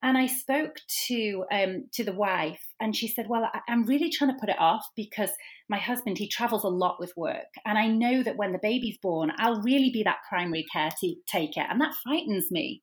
And 0.02 0.18
I 0.18 0.26
spoke 0.26 0.78
to 1.10 1.46
um, 1.52 1.84
to 1.94 2.04
the 2.04 2.16
wife, 2.16 2.66
and 2.80 2.96
she 2.96 3.08
said, 3.08 3.28
"Well, 3.30 3.52
I, 3.54 3.60
I'm 3.70 3.86
really 3.86 4.10
trying 4.10 4.32
to 4.32 4.40
put 4.40 4.50
it 4.50 4.60
off 4.60 4.84
because 4.96 5.30
my 5.70 5.78
husband 5.78 6.18
he 6.18 6.28
travels 6.28 6.64
a 6.64 6.70
lot 6.70 6.98
with 7.00 7.14
work, 7.16 7.54
and 7.68 7.78
I 7.78 7.88
know 7.88 8.24
that 8.24 8.38
when 8.38 8.52
the 8.52 8.60
baby's 8.60 8.98
born, 9.00 9.32
I'll 9.38 9.62
really 9.62 9.92
be 9.92 10.02
that 10.06 10.26
primary 10.28 10.66
care 10.74 10.90
caretaker, 11.32 11.68
and 11.70 11.80
that 11.82 11.94
frightens 12.04 12.48
me." 12.50 12.82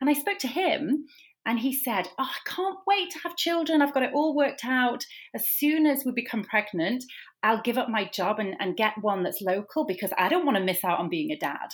And 0.00 0.08
I 0.08 0.14
spoke 0.14 0.38
to 0.38 0.48
him, 0.48 1.04
and 1.46 1.58
he 1.58 1.72
said, 1.72 2.08
Oh, 2.18 2.28
I 2.30 2.48
can't 2.48 2.78
wait 2.86 3.10
to 3.10 3.18
have 3.20 3.36
children. 3.36 3.82
I've 3.82 3.94
got 3.94 4.02
it 4.02 4.12
all 4.14 4.36
worked 4.36 4.64
out. 4.64 5.04
As 5.34 5.48
soon 5.48 5.86
as 5.86 6.04
we 6.04 6.12
become 6.12 6.44
pregnant, 6.44 7.04
I'll 7.42 7.62
give 7.62 7.78
up 7.78 7.88
my 7.88 8.04
job 8.04 8.38
and, 8.38 8.54
and 8.60 8.76
get 8.76 8.94
one 9.00 9.22
that's 9.22 9.40
local 9.40 9.86
because 9.86 10.10
I 10.18 10.28
don't 10.28 10.44
want 10.44 10.58
to 10.58 10.64
miss 10.64 10.84
out 10.84 10.98
on 10.98 11.08
being 11.08 11.30
a 11.30 11.38
dad. 11.38 11.68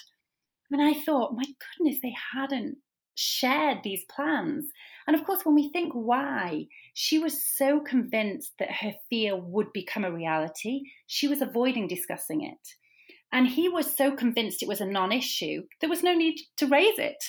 And 0.70 0.82
I 0.82 0.94
thought, 0.94 1.34
my 1.34 1.44
goodness, 1.44 1.98
they 2.02 2.14
hadn't 2.34 2.78
shared 3.16 3.78
these 3.82 4.04
plans. 4.14 4.66
And 5.06 5.16
of 5.16 5.24
course, 5.24 5.44
when 5.44 5.54
we 5.54 5.70
think 5.70 5.92
why, 5.94 6.66
she 6.94 7.18
was 7.18 7.44
so 7.44 7.80
convinced 7.80 8.52
that 8.58 8.70
her 8.70 8.92
fear 9.10 9.36
would 9.36 9.72
become 9.72 10.04
a 10.04 10.12
reality, 10.12 10.82
she 11.06 11.26
was 11.28 11.40
avoiding 11.40 11.88
discussing 11.88 12.42
it. 12.42 12.68
And 13.32 13.48
he 13.48 13.68
was 13.68 13.96
so 13.96 14.14
convinced 14.14 14.62
it 14.62 14.68
was 14.68 14.80
a 14.80 14.86
non 14.86 15.12
issue, 15.12 15.62
there 15.80 15.90
was 15.90 16.02
no 16.02 16.14
need 16.14 16.36
to 16.58 16.66
raise 16.66 16.98
it. 16.98 17.22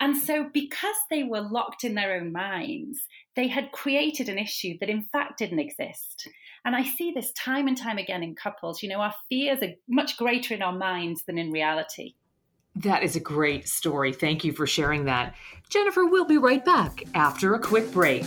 And 0.00 0.16
so, 0.16 0.50
because 0.52 0.96
they 1.08 1.22
were 1.22 1.40
locked 1.40 1.84
in 1.84 1.94
their 1.94 2.16
own 2.16 2.32
minds, 2.32 3.06
they 3.36 3.48
had 3.48 3.72
created 3.72 4.28
an 4.28 4.38
issue 4.38 4.76
that 4.80 4.90
in 4.90 5.02
fact 5.02 5.38
didn't 5.38 5.60
exist. 5.60 6.28
And 6.64 6.74
I 6.74 6.82
see 6.82 7.12
this 7.12 7.32
time 7.32 7.68
and 7.68 7.76
time 7.76 7.98
again 7.98 8.22
in 8.22 8.34
couples. 8.34 8.82
You 8.82 8.88
know, 8.88 9.00
our 9.00 9.14
fears 9.28 9.62
are 9.62 9.74
much 9.88 10.16
greater 10.16 10.54
in 10.54 10.62
our 10.62 10.76
minds 10.76 11.24
than 11.24 11.38
in 11.38 11.52
reality. 11.52 12.14
That 12.76 13.02
is 13.02 13.14
a 13.14 13.20
great 13.20 13.68
story. 13.68 14.12
Thank 14.12 14.44
you 14.44 14.52
for 14.52 14.66
sharing 14.66 15.04
that. 15.04 15.34
Jennifer, 15.68 16.06
we'll 16.06 16.24
be 16.24 16.38
right 16.38 16.64
back 16.64 17.04
after 17.14 17.54
a 17.54 17.60
quick 17.60 17.92
break. 17.92 18.24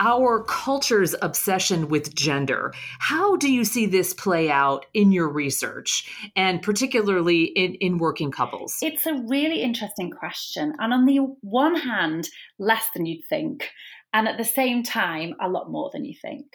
our 0.00 0.44
culture's 0.44 1.14
obsession 1.22 1.88
with 1.88 2.14
gender. 2.14 2.72
How 3.00 3.36
do 3.36 3.52
you 3.52 3.64
see 3.64 3.86
this 3.86 4.14
play 4.14 4.50
out 4.50 4.86
in 4.94 5.12
your 5.12 5.28
research 5.28 6.30
and 6.36 6.62
particularly 6.62 7.44
in, 7.44 7.74
in 7.74 7.98
working 7.98 8.30
couples? 8.30 8.78
It's 8.80 9.06
a 9.06 9.14
really 9.14 9.62
interesting 9.62 10.10
question. 10.10 10.74
And 10.78 10.92
on 10.92 11.04
the 11.04 11.18
one 11.40 11.76
hand, 11.76 12.28
less 12.58 12.84
than 12.94 13.06
you'd 13.06 13.24
think, 13.28 13.70
and 14.12 14.28
at 14.28 14.38
the 14.38 14.44
same 14.44 14.82
time, 14.82 15.34
a 15.40 15.48
lot 15.48 15.70
more 15.70 15.90
than 15.92 16.04
you 16.04 16.14
think. 16.20 16.46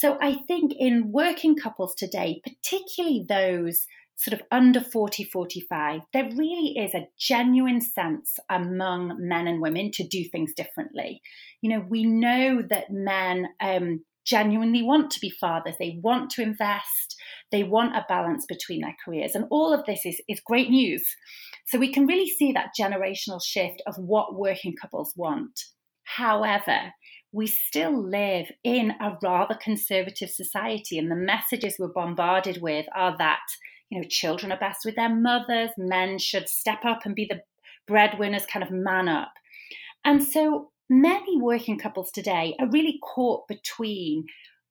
So 0.00 0.16
I 0.18 0.36
think 0.48 0.72
in 0.78 1.12
working 1.12 1.54
couples 1.54 1.94
today, 1.94 2.40
particularly 2.42 3.26
those 3.28 3.86
sort 4.16 4.32
of 4.32 4.46
under 4.50 4.80
40, 4.80 5.24
45, 5.24 6.00
there 6.14 6.30
really 6.36 6.74
is 6.78 6.94
a 6.94 7.06
genuine 7.18 7.82
sense 7.82 8.38
among 8.48 9.16
men 9.18 9.46
and 9.46 9.60
women 9.60 9.90
to 9.92 10.08
do 10.08 10.24
things 10.32 10.54
differently. 10.56 11.20
You 11.60 11.68
know, 11.68 11.84
we 11.86 12.06
know 12.06 12.62
that 12.70 12.90
men 12.90 13.48
um, 13.60 14.02
genuinely 14.24 14.82
want 14.82 15.10
to 15.10 15.20
be 15.20 15.34
fathers, 15.38 15.74
they 15.78 16.00
want 16.02 16.30
to 16.30 16.42
invest, 16.42 17.16
they 17.52 17.62
want 17.62 17.94
a 17.94 18.06
balance 18.08 18.46
between 18.48 18.80
their 18.80 18.96
careers. 19.04 19.34
And 19.34 19.44
all 19.50 19.74
of 19.74 19.84
this 19.84 20.06
is, 20.06 20.18
is 20.30 20.40
great 20.46 20.70
news. 20.70 21.04
So 21.66 21.78
we 21.78 21.92
can 21.92 22.06
really 22.06 22.30
see 22.30 22.52
that 22.52 22.70
generational 22.80 23.40
shift 23.44 23.82
of 23.86 23.96
what 23.98 24.34
working 24.34 24.76
couples 24.80 25.12
want. 25.14 25.60
However, 26.04 26.90
we 27.32 27.46
still 27.46 27.96
live 27.96 28.50
in 28.64 28.92
a 29.00 29.16
rather 29.22 29.54
conservative 29.54 30.30
society, 30.30 30.98
and 30.98 31.10
the 31.10 31.16
messages 31.16 31.76
we're 31.78 31.88
bombarded 31.88 32.60
with 32.60 32.86
are 32.94 33.16
that 33.18 33.40
you 33.90 34.00
know, 34.00 34.06
children 34.08 34.52
are 34.52 34.58
best 34.58 34.84
with 34.84 34.96
their 34.96 35.14
mothers, 35.14 35.70
men 35.76 36.18
should 36.18 36.48
step 36.48 36.84
up 36.84 37.00
and 37.04 37.14
be 37.14 37.26
the 37.28 37.42
breadwinners, 37.86 38.46
kind 38.46 38.62
of 38.62 38.70
man 38.70 39.08
up. 39.08 39.32
And 40.04 40.22
so 40.22 40.70
many 40.88 41.40
working 41.40 41.78
couples 41.78 42.10
today 42.12 42.54
are 42.60 42.70
really 42.70 42.98
caught 43.02 43.46
between 43.48 44.24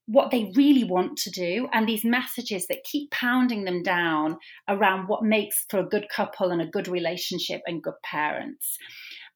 what 0.05 0.31
they 0.31 0.51
really 0.55 0.83
want 0.83 1.17
to 1.17 1.29
do 1.29 1.67
and 1.71 1.87
these 1.87 2.03
messages 2.03 2.65
that 2.67 2.83
keep 2.83 3.11
pounding 3.11 3.65
them 3.65 3.83
down 3.83 4.37
around 4.67 5.07
what 5.07 5.23
makes 5.23 5.65
for 5.69 5.79
a 5.79 5.85
good 5.85 6.07
couple 6.09 6.49
and 6.49 6.61
a 6.61 6.67
good 6.67 6.87
relationship 6.87 7.61
and 7.67 7.83
good 7.83 7.93
parents. 8.03 8.77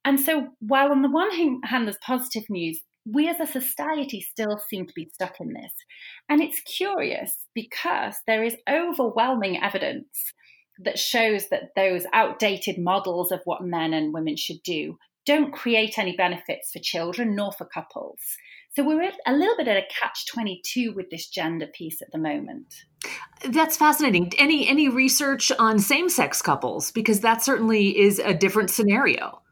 And 0.04 0.20
so, 0.20 0.48
while 0.60 0.92
on 0.92 1.04
the 1.04 1.12
one 1.12 1.32
hand, 1.64 1.88
there's 1.88 1.98
positive 2.04 2.50
news, 2.50 2.82
we 3.06 3.28
as 3.28 3.40
a 3.40 3.46
society 3.46 4.22
still 4.22 4.58
seem 4.58 4.88
to 4.88 4.94
be 4.96 5.10
stuck 5.14 5.40
in 5.40 5.54
this. 5.54 5.74
And 6.30 6.42
it's 6.42 6.62
curious 6.62 7.48
because 7.54 8.16
there 8.28 8.44
is 8.44 8.56
overwhelming 8.70 9.62
evidence 9.62 10.34
that 10.80 10.98
shows 10.98 11.50
that 11.50 11.76
those 11.76 12.06
outdated 12.14 12.78
models 12.78 13.32
of 13.32 13.42
what 13.46 13.64
men 13.64 13.94
and 13.94 14.14
women 14.14 14.36
should 14.36 14.64
do 14.64 14.98
don't 15.26 15.54
create 15.54 15.98
any 15.98 16.16
benefits 16.16 16.72
for 16.72 16.80
children 16.80 17.36
nor 17.36 17.52
for 17.52 17.66
couples. 17.66 18.20
So 18.76 18.84
we're 18.84 19.10
a 19.28 19.34
little 19.34 19.56
bit 19.56 19.68
at 19.68 19.78
a 19.78 19.88
catch 20.02 20.26
22 20.34 20.94
with 20.94 21.10
this 21.12 21.30
gender 21.30 21.68
piece 21.68 22.02
at 22.02 22.12
the 22.12 22.18
moment. 22.18 22.74
That's 23.48 23.78
fascinating. 23.78 24.34
Any 24.40 24.68
any 24.68 24.90
research 24.90 25.52
on 25.60 25.78
same-sex 25.78 26.42
couples 26.42 26.92
because 26.92 27.20
that 27.20 27.44
certainly 27.44 28.00
is 28.00 28.18
a 28.20 28.34
different 28.34 28.72
scenario. 28.72 29.43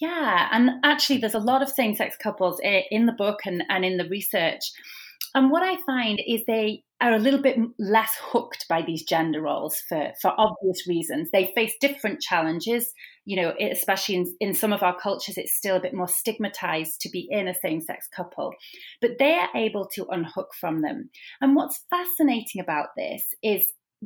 Yeah, 0.00 0.48
and 0.50 0.70
actually, 0.82 1.18
there's 1.18 1.34
a 1.34 1.38
lot 1.38 1.62
of 1.62 1.68
same 1.68 1.94
sex 1.94 2.16
couples 2.20 2.60
in 2.62 3.06
the 3.06 3.12
book 3.12 3.40
and, 3.46 3.62
and 3.68 3.84
in 3.84 3.96
the 3.96 4.08
research. 4.08 4.72
And 5.34 5.50
what 5.50 5.62
I 5.62 5.76
find 5.84 6.20
is 6.26 6.42
they 6.46 6.82
are 7.00 7.12
a 7.12 7.18
little 7.18 7.42
bit 7.42 7.58
less 7.78 8.12
hooked 8.20 8.66
by 8.68 8.82
these 8.82 9.04
gender 9.04 9.42
roles 9.42 9.76
for, 9.88 10.12
for 10.22 10.32
obvious 10.38 10.86
reasons. 10.88 11.28
They 11.32 11.52
face 11.54 11.74
different 11.80 12.20
challenges, 12.20 12.92
you 13.24 13.40
know, 13.40 13.52
especially 13.60 14.16
in, 14.16 14.34
in 14.40 14.54
some 14.54 14.72
of 14.72 14.82
our 14.82 14.96
cultures, 14.98 15.36
it's 15.36 15.56
still 15.56 15.76
a 15.76 15.80
bit 15.80 15.94
more 15.94 16.08
stigmatized 16.08 17.00
to 17.00 17.10
be 17.10 17.26
in 17.30 17.48
a 17.48 17.54
same 17.54 17.80
sex 17.80 18.08
couple, 18.14 18.52
but 19.00 19.18
they 19.18 19.34
are 19.34 19.48
able 19.56 19.86
to 19.94 20.06
unhook 20.10 20.48
from 20.58 20.82
them. 20.82 21.10
And 21.40 21.56
what's 21.56 21.84
fascinating 21.90 22.60
about 22.60 22.88
this 22.96 23.22
is 23.42 23.64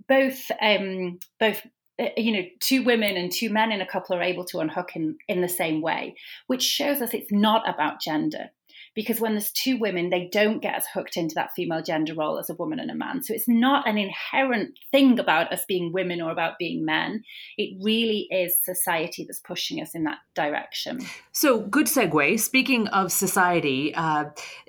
both 0.09 0.51
um, 0.63 1.19
both 1.41 1.63
Eh, 1.99 2.11
you 2.17 2.33
know, 2.33 2.43
two 2.61 2.85
women 2.85 3.17
and 3.17 3.33
two 3.33 3.51
men 3.51 3.73
in 3.73 3.81
a 3.81 3.87
couple 3.87 4.17
are 4.17 4.23
able 4.23 4.45
to 4.47 4.61
unhook 4.61 4.95
in, 4.95 5.17
in 5.29 5.41
the 5.41 5.49
same 5.49 5.81
way, 5.81 6.15
which 6.47 6.63
shows 6.63 7.03
us 7.03 7.15
it's 7.15 7.33
not 7.33 7.69
about 7.69 8.01
gender. 8.01 8.51
Because 8.99 9.21
when 9.21 9.35
there's 9.35 9.53
two 9.53 9.77
women, 9.77 10.11
they 10.11 10.29
don't 10.33 10.61
get 10.61 10.75
as 10.75 10.85
hooked 10.93 11.17
into 11.17 11.37
that 11.37 11.53
female 11.55 11.81
gender 11.81 12.15
role 12.15 12.37
as 12.37 12.51
a 12.51 12.55
woman 12.55 12.81
and 12.81 12.91
a 12.91 12.97
man. 12.97 13.23
So 13.23 13.33
it's 13.33 13.47
not 13.47 13.87
an 13.87 13.97
inherent 13.97 14.77
thing 14.91 15.21
about 15.21 15.53
us 15.53 15.65
being 15.69 15.93
women 15.93 16.21
or 16.21 16.33
about 16.33 16.59
being 16.59 16.85
men. 16.85 17.23
It 17.57 17.79
really 17.81 18.27
is 18.33 18.59
society 18.61 19.25
that's 19.25 19.39
pushing 19.39 19.81
us 19.81 19.95
in 19.95 20.03
that 20.03 20.19
direction. 20.35 20.99
So, 21.31 21.61
good 21.61 21.87
segue. 21.87 22.41
Speaking 22.41 22.89
of 22.89 23.13
society, 23.13 23.95
uh, 23.95 24.25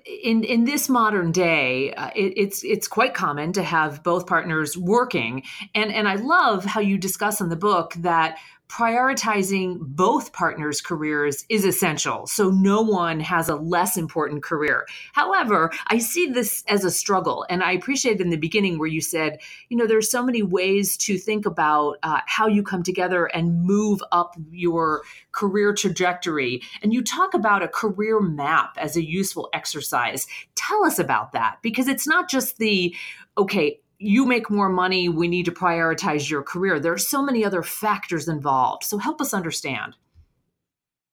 in 0.06 0.44
in 0.44 0.66
this 0.66 0.90
modern 0.90 1.32
day, 1.32 1.96
uh, 1.96 2.12
it, 2.16 2.34
it's 2.38 2.64
it's 2.64 2.88
quite 2.88 3.16
common 3.16 3.52
to 3.54 3.64
have 3.64 4.04
both 4.04 4.28
partners 4.28 4.78
working, 4.78 5.42
and 5.74 5.92
and 5.92 6.08
I 6.08 6.16
love 6.16 6.66
how 6.66 6.82
you 6.82 7.00
discuss 7.00 7.42
in 7.42 7.50
the 7.50 7.56
book 7.56 7.96
that 7.98 8.38
prioritizing 8.70 9.78
both 9.80 10.32
partners' 10.32 10.80
careers 10.80 11.44
is 11.50 11.66
essential. 11.66 12.28
So 12.28 12.52
no 12.52 12.82
one 12.82 13.20
has 13.20 13.50
a 13.50 13.56
less 13.56 13.98
important 13.98 14.44
career. 14.44 14.86
However, 15.14 15.72
I 15.88 15.98
see 15.98 16.28
this 16.28 16.64
as 16.68 16.86
a 16.86 16.92
struggle. 16.92 17.46
And 17.50 17.64
I 17.64 17.72
appreciate 17.72 18.22
in 18.22 18.30
the 18.30 18.38
beginning 18.38 18.78
where 18.78 18.88
you 18.88 19.02
said, 19.02 19.40
you 19.70 19.78
know, 19.78 19.88
there's 19.88 20.12
so 20.12 20.24
many 20.24 20.44
ways 20.44 20.96
to 20.98 21.18
think 21.18 21.48
about 21.48 21.98
uh, 22.04 22.20
how 22.28 22.48
you 22.48 22.62
come 22.62 22.84
together 22.84 23.26
and 23.26 23.64
move 23.64 24.02
up 24.12 24.36
your 24.52 25.02
career 25.32 25.74
trajectory. 25.74 26.62
And 26.84 26.94
you 26.94 27.04
talk 27.04 27.34
about 27.34 27.64
a 27.64 27.68
career 27.68 28.22
map 28.22 28.76
as 28.78 28.96
a 28.96 29.04
useful 29.04 29.50
exercise. 29.52 30.28
Tell 30.54 30.86
us 30.86 31.00
about 31.00 31.32
that 31.32 31.58
because 31.64 31.88
it's 31.88 32.08
not 32.08 32.30
just 32.30 32.60
the, 32.60 32.96
okay, 33.36 33.80
you 34.00 34.26
make 34.26 34.50
more 34.50 34.70
money, 34.70 35.10
we 35.10 35.28
need 35.28 35.46
to 35.46 35.52
prioritize 35.52 36.30
your 36.30 36.42
career. 36.42 36.80
There 36.80 36.94
are 36.94 36.98
so 36.98 37.22
many 37.22 37.44
other 37.44 37.62
factors 37.62 38.28
involved. 38.28 38.84
So 38.84 38.98
help 38.98 39.22
us 39.22 39.34
understand. 39.34 39.96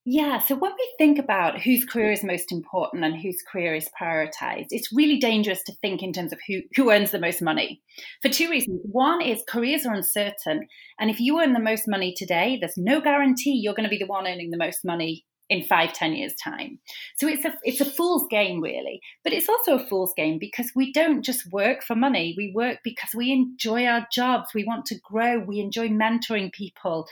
Yeah, 0.08 0.38
so 0.38 0.54
when 0.54 0.70
we 0.70 0.94
think 0.98 1.18
about 1.18 1.60
whose 1.60 1.84
career 1.84 2.12
is 2.12 2.22
most 2.22 2.52
important 2.52 3.02
and 3.02 3.20
whose 3.20 3.42
career 3.42 3.74
is 3.74 3.88
prioritized, 4.00 4.68
it's 4.70 4.92
really 4.92 5.18
dangerous 5.18 5.64
to 5.64 5.74
think 5.82 6.00
in 6.00 6.12
terms 6.12 6.32
of 6.32 6.38
who, 6.46 6.60
who 6.76 6.92
earns 6.92 7.10
the 7.10 7.18
most 7.18 7.42
money 7.42 7.82
for 8.22 8.28
two 8.28 8.48
reasons. 8.48 8.80
One 8.84 9.20
is 9.20 9.42
careers 9.48 9.84
are 9.84 9.92
uncertain. 9.92 10.68
And 11.00 11.10
if 11.10 11.18
you 11.18 11.40
earn 11.40 11.54
the 11.54 11.58
most 11.58 11.88
money 11.88 12.14
today, 12.16 12.56
there's 12.60 12.76
no 12.76 13.00
guarantee 13.00 13.60
you're 13.60 13.74
going 13.74 13.82
to 13.82 13.90
be 13.90 13.98
the 13.98 14.06
one 14.06 14.28
earning 14.28 14.50
the 14.50 14.56
most 14.56 14.84
money 14.84 15.24
in 15.48 15.62
five, 15.62 15.92
ten 15.92 16.14
years' 16.14 16.34
time. 16.34 16.78
So 17.16 17.28
it's 17.28 17.44
a 17.44 17.54
it's 17.62 17.80
a 17.80 17.84
fool's 17.84 18.26
game, 18.30 18.60
really. 18.60 19.00
But 19.22 19.32
it's 19.32 19.48
also 19.48 19.76
a 19.76 19.86
fool's 19.86 20.12
game 20.16 20.38
because 20.38 20.72
we 20.74 20.92
don't 20.92 21.22
just 21.22 21.50
work 21.52 21.82
for 21.82 21.94
money. 21.94 22.34
We 22.36 22.52
work 22.54 22.78
because 22.82 23.10
we 23.14 23.32
enjoy 23.32 23.86
our 23.86 24.06
jobs. 24.12 24.50
We 24.54 24.64
want 24.64 24.86
to 24.86 24.98
grow. 25.04 25.38
We 25.38 25.60
enjoy 25.60 25.88
mentoring 25.88 26.52
people 26.52 27.06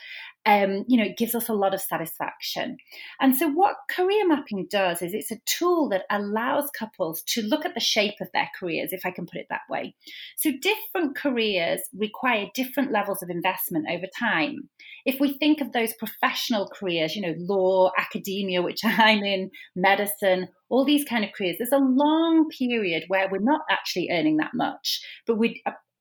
um, 0.46 0.84
you 0.86 0.98
know, 0.98 1.04
it 1.04 1.16
gives 1.16 1.34
us 1.34 1.48
a 1.48 1.54
lot 1.54 1.72
of 1.72 1.80
satisfaction. 1.80 2.76
And 3.20 3.36
so, 3.36 3.48
what 3.48 3.76
career 3.90 4.26
mapping 4.26 4.66
does 4.70 5.00
is 5.00 5.14
it's 5.14 5.30
a 5.30 5.40
tool 5.46 5.88
that 5.88 6.04
allows 6.10 6.70
couples 6.70 7.22
to 7.28 7.42
look 7.42 7.64
at 7.64 7.74
the 7.74 7.80
shape 7.80 8.14
of 8.20 8.28
their 8.34 8.50
careers, 8.58 8.92
if 8.92 9.06
I 9.06 9.10
can 9.10 9.26
put 9.26 9.40
it 9.40 9.46
that 9.48 9.62
way. 9.70 9.94
So, 10.36 10.50
different 10.60 11.16
careers 11.16 11.80
require 11.96 12.46
different 12.54 12.92
levels 12.92 13.22
of 13.22 13.30
investment 13.30 13.86
over 13.90 14.06
time. 14.18 14.68
If 15.06 15.18
we 15.18 15.38
think 15.38 15.60
of 15.60 15.72
those 15.72 15.94
professional 15.94 16.68
careers, 16.68 17.16
you 17.16 17.22
know, 17.22 17.34
law, 17.38 17.90
academia, 17.98 18.60
which 18.60 18.80
I'm 18.84 19.24
in, 19.24 19.50
medicine, 19.74 20.48
all 20.68 20.84
these 20.84 21.04
kind 21.04 21.24
of 21.24 21.32
careers, 21.32 21.56
there's 21.58 21.72
a 21.72 21.78
long 21.78 22.48
period 22.50 23.04
where 23.08 23.28
we're 23.30 23.38
not 23.38 23.62
actually 23.70 24.10
earning 24.10 24.36
that 24.38 24.52
much, 24.54 25.00
but 25.26 25.38
we're 25.38 25.54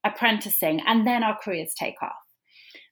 apprenticing, 0.03 0.81
and 0.85 1.07
then 1.07 1.23
our 1.23 1.37
careers 1.41 1.73
take 1.77 2.01
off. 2.01 2.22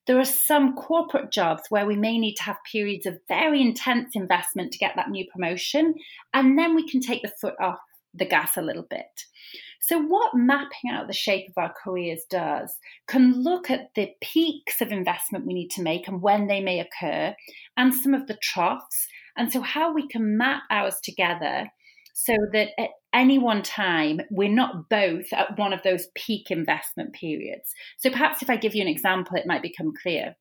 There 0.07 0.19
are 0.19 0.25
some 0.25 0.75
corporate 0.75 1.31
jobs 1.31 1.63
where 1.69 1.85
we 1.85 1.95
may 1.95 2.17
need 2.17 2.35
to 2.35 2.43
have 2.43 2.57
periods 2.69 3.05
of 3.05 3.19
very 3.27 3.61
intense 3.61 4.15
investment 4.15 4.71
to 4.71 4.79
get 4.79 4.95
that 4.95 5.09
new 5.09 5.25
promotion, 5.31 5.95
and 6.33 6.57
then 6.57 6.75
we 6.75 6.87
can 6.87 7.01
take 7.01 7.21
the 7.21 7.33
foot 7.39 7.55
off 7.59 7.79
the 8.13 8.25
gas 8.25 8.57
a 8.57 8.61
little 8.61 8.85
bit. 8.89 9.25
So, 9.79 9.99
what 9.99 10.35
mapping 10.35 10.91
out 10.91 11.07
the 11.07 11.13
shape 11.13 11.49
of 11.49 11.57
our 11.57 11.73
careers 11.83 12.23
does 12.29 12.77
can 13.07 13.43
look 13.43 13.69
at 13.69 13.89
the 13.95 14.11
peaks 14.21 14.81
of 14.81 14.91
investment 14.91 15.45
we 15.45 15.53
need 15.53 15.71
to 15.71 15.81
make 15.81 16.07
and 16.07 16.21
when 16.21 16.47
they 16.47 16.61
may 16.61 16.79
occur, 16.79 17.35
and 17.77 17.93
some 17.93 18.13
of 18.13 18.27
the 18.27 18.37
troughs. 18.41 19.07
And 19.37 19.51
so, 19.51 19.61
how 19.61 19.93
we 19.93 20.07
can 20.07 20.37
map 20.37 20.63
ours 20.69 20.95
together 21.03 21.69
so 22.23 22.35
that 22.53 22.69
at 22.79 22.89
any 23.13 23.39
one 23.39 23.63
time 23.63 24.21
we're 24.29 24.47
not 24.47 24.89
both 24.89 25.33
at 25.33 25.57
one 25.57 25.73
of 25.73 25.81
those 25.83 26.07
peak 26.15 26.51
investment 26.51 27.13
periods. 27.13 27.73
So 27.97 28.11
perhaps 28.11 28.41
if 28.41 28.49
I 28.49 28.57
give 28.57 28.75
you 28.75 28.81
an 28.81 28.87
example, 28.87 29.37
it 29.37 29.47
might 29.47 29.63
become 29.63 29.93
clear. 30.01 30.35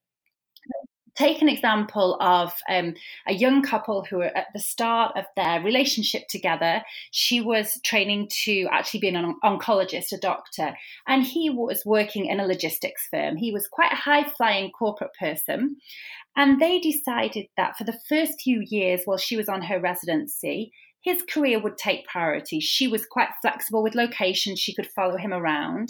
Take 1.17 1.43
an 1.43 1.49
example 1.49 2.17
of 2.21 2.53
um, 2.69 2.95
a 3.27 3.35
young 3.35 3.63
couple 3.63 4.05
who 4.05 4.21
are 4.21 4.37
at 4.37 4.47
the 4.55 4.61
start 4.61 5.17
of 5.17 5.25
their 5.37 5.61
relationship 5.61 6.29
together. 6.29 6.83
She 7.11 7.41
was 7.41 7.81
training 7.85 8.29
to 8.45 8.69
actually 8.71 9.01
be 9.01 9.09
an 9.09 9.35
oncologist, 9.43 10.13
a 10.13 10.19
doctor, 10.19 10.75
and 11.09 11.25
he 11.25 11.51
was 11.51 11.83
working 11.85 12.27
in 12.27 12.41
a 12.41 12.47
logistics 12.47 13.09
firm. 13.11 13.37
He 13.37 13.53
was 13.53 13.67
quite 13.67 13.93
a 13.93 13.97
high 13.97 14.23
flying 14.23 14.71
corporate 14.71 15.11
person. 15.19 15.77
And 16.37 16.61
they 16.61 16.79
decided 16.79 17.47
that 17.57 17.77
for 17.77 17.85
the 17.85 17.99
first 18.09 18.41
few 18.41 18.65
years 18.65 19.03
while 19.05 19.19
she 19.19 19.37
was 19.37 19.49
on 19.49 19.63
her 19.63 19.81
residency, 19.81 20.73
his 21.03 21.23
career 21.23 21.61
would 21.61 21.79
take 21.79 22.07
priority. 22.07 22.61
She 22.61 22.87
was 22.87 23.07
quite 23.07 23.31
flexible 23.41 23.83
with 23.83 23.95
location, 23.95 24.57
she 24.57 24.75
could 24.75 24.89
follow 24.95 25.17
him 25.17 25.33
around. 25.33 25.89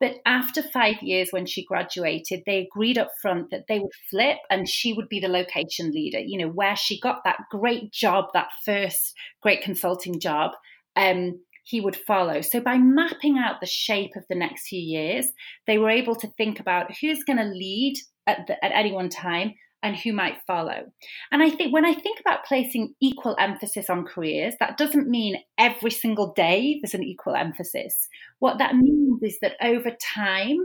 But 0.00 0.16
after 0.26 0.62
five 0.62 0.96
years, 1.00 1.28
when 1.30 1.46
she 1.46 1.64
graduated, 1.64 2.42
they 2.44 2.58
agreed 2.58 2.98
up 2.98 3.12
front 3.22 3.50
that 3.50 3.66
they 3.68 3.78
would 3.78 3.92
flip 4.10 4.38
and 4.50 4.68
she 4.68 4.92
would 4.92 5.08
be 5.08 5.20
the 5.20 5.28
location 5.28 5.92
leader, 5.92 6.18
you 6.18 6.38
know, 6.38 6.48
where 6.48 6.76
she 6.76 7.00
got 7.00 7.22
that 7.24 7.38
great 7.50 7.92
job, 7.92 8.26
that 8.34 8.48
first 8.64 9.14
great 9.42 9.62
consulting 9.62 10.18
job. 10.18 10.52
Um, 10.96 11.40
he 11.64 11.80
would 11.80 11.94
follow. 11.94 12.40
So, 12.40 12.60
by 12.60 12.76
mapping 12.76 13.38
out 13.38 13.60
the 13.60 13.66
shape 13.66 14.16
of 14.16 14.24
the 14.28 14.34
next 14.34 14.66
few 14.66 14.80
years, 14.80 15.28
they 15.68 15.78
were 15.78 15.90
able 15.90 16.16
to 16.16 16.32
think 16.36 16.58
about 16.58 16.96
who's 17.00 17.22
going 17.22 17.38
to 17.38 17.44
lead 17.44 17.94
at, 18.26 18.48
the, 18.48 18.62
at 18.64 18.72
any 18.72 18.90
one 18.90 19.08
time 19.08 19.54
and 19.82 19.96
who 19.96 20.12
might 20.12 20.38
follow. 20.46 20.92
And 21.30 21.42
I 21.42 21.50
think 21.50 21.72
when 21.72 21.84
I 21.84 21.94
think 21.94 22.20
about 22.20 22.44
placing 22.44 22.94
equal 23.00 23.36
emphasis 23.38 23.90
on 23.90 24.04
careers, 24.04 24.54
that 24.60 24.76
doesn't 24.76 25.08
mean 25.08 25.36
every 25.58 25.90
single 25.90 26.32
day 26.32 26.78
there's 26.80 26.94
an 26.94 27.02
equal 27.02 27.34
emphasis. 27.34 28.08
What 28.38 28.58
that 28.58 28.76
means 28.76 29.22
is 29.22 29.38
that 29.40 29.56
over 29.62 29.90
time, 30.14 30.58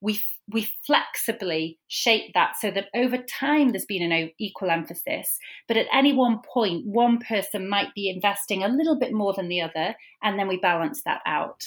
we 0.00 0.20
we 0.50 0.68
flexibly 0.86 1.78
shape 1.88 2.32
that 2.34 2.54
so 2.60 2.70
that 2.70 2.88
over 2.94 3.18
time 3.18 3.70
there's 3.70 3.84
been 3.84 4.12
an 4.12 4.30
equal 4.38 4.70
emphasis 4.70 5.38
but 5.66 5.76
at 5.76 5.86
any 5.92 6.12
one 6.12 6.38
point 6.40 6.86
one 6.86 7.18
person 7.18 7.68
might 7.68 7.92
be 7.94 8.08
investing 8.08 8.62
a 8.62 8.68
little 8.68 8.98
bit 8.98 9.12
more 9.12 9.34
than 9.34 9.48
the 9.48 9.60
other 9.60 9.94
and 10.22 10.38
then 10.38 10.46
we 10.46 10.56
balance 10.58 11.02
that 11.04 11.20
out 11.26 11.64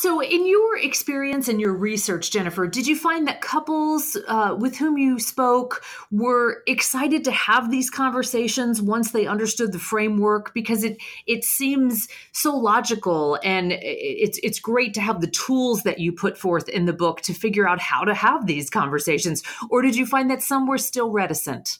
so, 0.00 0.22
in 0.22 0.46
your 0.46 0.78
experience 0.78 1.46
and 1.48 1.60
your 1.60 1.74
research, 1.74 2.30
Jennifer, 2.30 2.66
did 2.66 2.86
you 2.86 2.96
find 2.96 3.28
that 3.28 3.42
couples 3.42 4.16
uh, 4.28 4.56
with 4.58 4.78
whom 4.78 4.96
you 4.96 5.18
spoke 5.18 5.84
were 6.10 6.62
excited 6.66 7.22
to 7.24 7.30
have 7.32 7.70
these 7.70 7.90
conversations 7.90 8.80
once 8.80 9.10
they 9.10 9.26
understood 9.26 9.72
the 9.72 9.78
framework? 9.78 10.54
Because 10.54 10.84
it 10.84 10.96
it 11.26 11.44
seems 11.44 12.08
so 12.32 12.56
logical, 12.56 13.38
and 13.44 13.72
it's 13.72 14.38
it's 14.42 14.58
great 14.58 14.94
to 14.94 15.02
have 15.02 15.20
the 15.20 15.30
tools 15.30 15.82
that 15.82 15.98
you 15.98 16.12
put 16.12 16.38
forth 16.38 16.70
in 16.70 16.86
the 16.86 16.94
book 16.94 17.20
to 17.22 17.34
figure 17.34 17.68
out 17.68 17.78
how 17.78 18.02
to 18.02 18.14
have 18.14 18.46
these 18.46 18.70
conversations. 18.70 19.42
Or 19.68 19.82
did 19.82 19.96
you 19.96 20.06
find 20.06 20.30
that 20.30 20.40
some 20.40 20.66
were 20.66 20.78
still 20.78 21.10
reticent? 21.10 21.78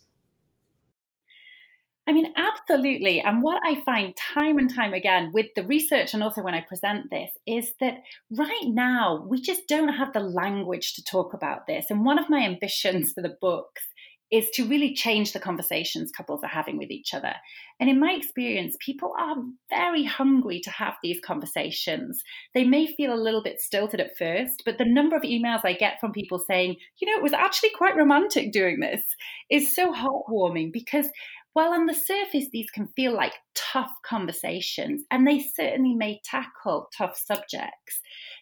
I 2.07 2.13
mean, 2.13 2.33
absolutely. 2.37 3.21
And 3.21 3.43
what 3.43 3.61
I 3.65 3.83
find 3.83 4.17
time 4.17 4.59
and 4.59 4.73
time 4.73 4.95
again 4.95 5.31
with 5.33 5.47
the 5.55 5.65
research 5.65 6.15
and 6.15 6.23
also 6.23 6.43
when 6.43 6.55
I 6.55 6.63
present 6.63 7.11
this 7.11 7.31
is 7.47 7.73
that 7.81 7.99
right 8.37 8.65
now 8.65 9.25
we 9.29 9.41
just 9.41 9.69
don't 9.69 9.89
have 9.89 10.13
the 10.13 10.21
language 10.21 10.95
to 10.95 11.05
talk 11.05 11.35
about 11.35 11.67
this. 11.67 11.87
And 11.91 12.05
one 12.05 12.19
of 12.19 12.31
my 12.31 12.41
ambitions 12.41 13.13
for 13.13 13.23
the 13.23 13.37
books 13.41 13.83
is 14.31 14.49
to 14.51 14.67
really 14.67 14.95
change 14.95 15.33
the 15.33 15.41
conversations 15.41 16.13
couples 16.13 16.41
are 16.45 16.49
having 16.49 16.79
with 16.79 16.91
each 16.91 17.15
other. 17.15 17.35
And 17.81 17.91
in 17.91 17.99
my 17.99 18.13
experience, 18.13 18.77
people 18.85 19.13
are 19.19 19.37
very 19.71 20.05
hungry 20.05 20.61
to 20.61 20.71
have 20.71 20.95
these 21.03 21.21
conversations. 21.21 22.23
They 22.55 22.65
may 22.65 22.87
feel 22.87 23.13
a 23.13 23.17
little 23.17 23.43
bit 23.43 23.61
stilted 23.61 23.99
at 23.99 24.17
first, 24.17 24.63
but 24.65 24.79
the 24.79 24.85
number 24.85 25.17
of 25.17 25.23
emails 25.23 25.63
I 25.65 25.73
get 25.73 25.99
from 25.99 26.13
people 26.13 26.39
saying, 26.39 26.77
you 27.01 27.09
know, 27.09 27.19
it 27.19 27.23
was 27.23 27.33
actually 27.33 27.71
quite 27.71 27.97
romantic 27.97 28.53
doing 28.53 28.79
this 28.79 29.03
is 29.51 29.75
so 29.75 29.93
heartwarming 29.93 30.73
because 30.73 31.09
while 31.53 31.73
on 31.73 31.87
the 31.87 31.95
surface, 31.95 32.47
these 32.53 32.71
can 32.71 32.89
feel 32.95 33.13
like 33.15 33.35
tough 33.55 33.91
conversations, 34.05 35.03
and 35.11 35.27
they 35.27 35.41
certainly 35.41 35.95
may 35.95 36.21
tackle 36.25 36.89
tough 36.97 37.19
subjects, 37.19 38.01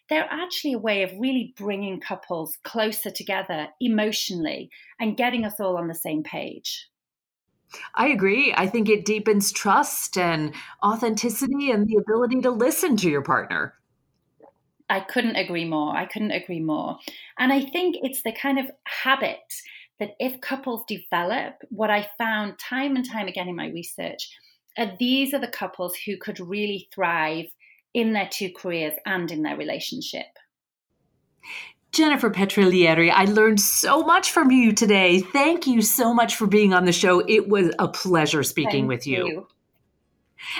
they're 0.09 0.27
actually 0.29 0.73
a 0.73 0.79
way 0.79 1.03
of 1.03 1.11
really 1.19 1.53
bringing 1.57 1.99
couples 1.99 2.57
closer 2.63 3.09
together 3.09 3.67
emotionally 3.81 4.69
and 4.99 5.17
getting 5.17 5.45
us 5.45 5.59
all 5.59 5.77
on 5.77 5.87
the 5.87 5.95
same 5.95 6.23
page. 6.23 6.87
I 7.95 8.07
agree. 8.07 8.53
I 8.55 8.67
think 8.67 8.89
it 8.89 9.05
deepens 9.05 9.51
trust 9.51 10.17
and 10.17 10.53
authenticity 10.83 11.71
and 11.71 11.87
the 11.87 11.97
ability 11.97 12.41
to 12.41 12.51
listen 12.51 12.97
to 12.97 13.09
your 13.09 13.21
partner. 13.21 13.75
I 14.89 15.01
couldn't 15.01 15.35
agree 15.35 15.65
more. 15.65 15.95
I 15.95 16.05
couldn't 16.05 16.31
agree 16.31 16.61
more. 16.61 16.97
And 17.37 17.53
I 17.53 17.61
think 17.61 17.97
it's 18.01 18.23
the 18.23 18.31
kind 18.31 18.57
of 18.57 18.71
habit 18.85 19.37
that 19.99 20.15
if 20.19 20.41
couples 20.41 20.83
develop, 20.87 21.55
what 21.69 21.89
I 21.89 22.09
found 22.17 22.57
time 22.57 22.95
and 22.95 23.07
time 23.07 23.27
again 23.27 23.47
in 23.47 23.55
my 23.55 23.67
research, 23.67 24.29
are 24.77 24.91
these 24.99 25.33
are 25.33 25.39
the 25.39 25.47
couples 25.47 25.95
who 26.05 26.17
could 26.17 26.39
really 26.39 26.87
thrive 26.93 27.45
in 27.93 28.13
their 28.13 28.29
two 28.31 28.51
careers 28.55 28.93
and 29.05 29.29
in 29.31 29.43
their 29.43 29.57
relationship. 29.57 30.27
Jennifer 31.91 32.29
Petriglieri, 32.29 33.11
I 33.11 33.25
learned 33.25 33.59
so 33.59 34.03
much 34.03 34.31
from 34.31 34.51
you 34.51 34.71
today. 34.73 35.21
Thank 35.21 35.65
you 35.65 35.81
so 35.81 36.13
much 36.13 36.35
for 36.35 36.45
being 36.45 36.73
on 36.73 36.85
the 36.85 36.91
show. 36.91 37.19
It 37.27 37.49
was 37.49 37.73
a 37.79 37.87
pleasure 37.87 38.43
speaking 38.43 38.87
Thank 38.87 38.89
with 38.89 39.07
you. 39.07 39.27
you. 39.27 39.47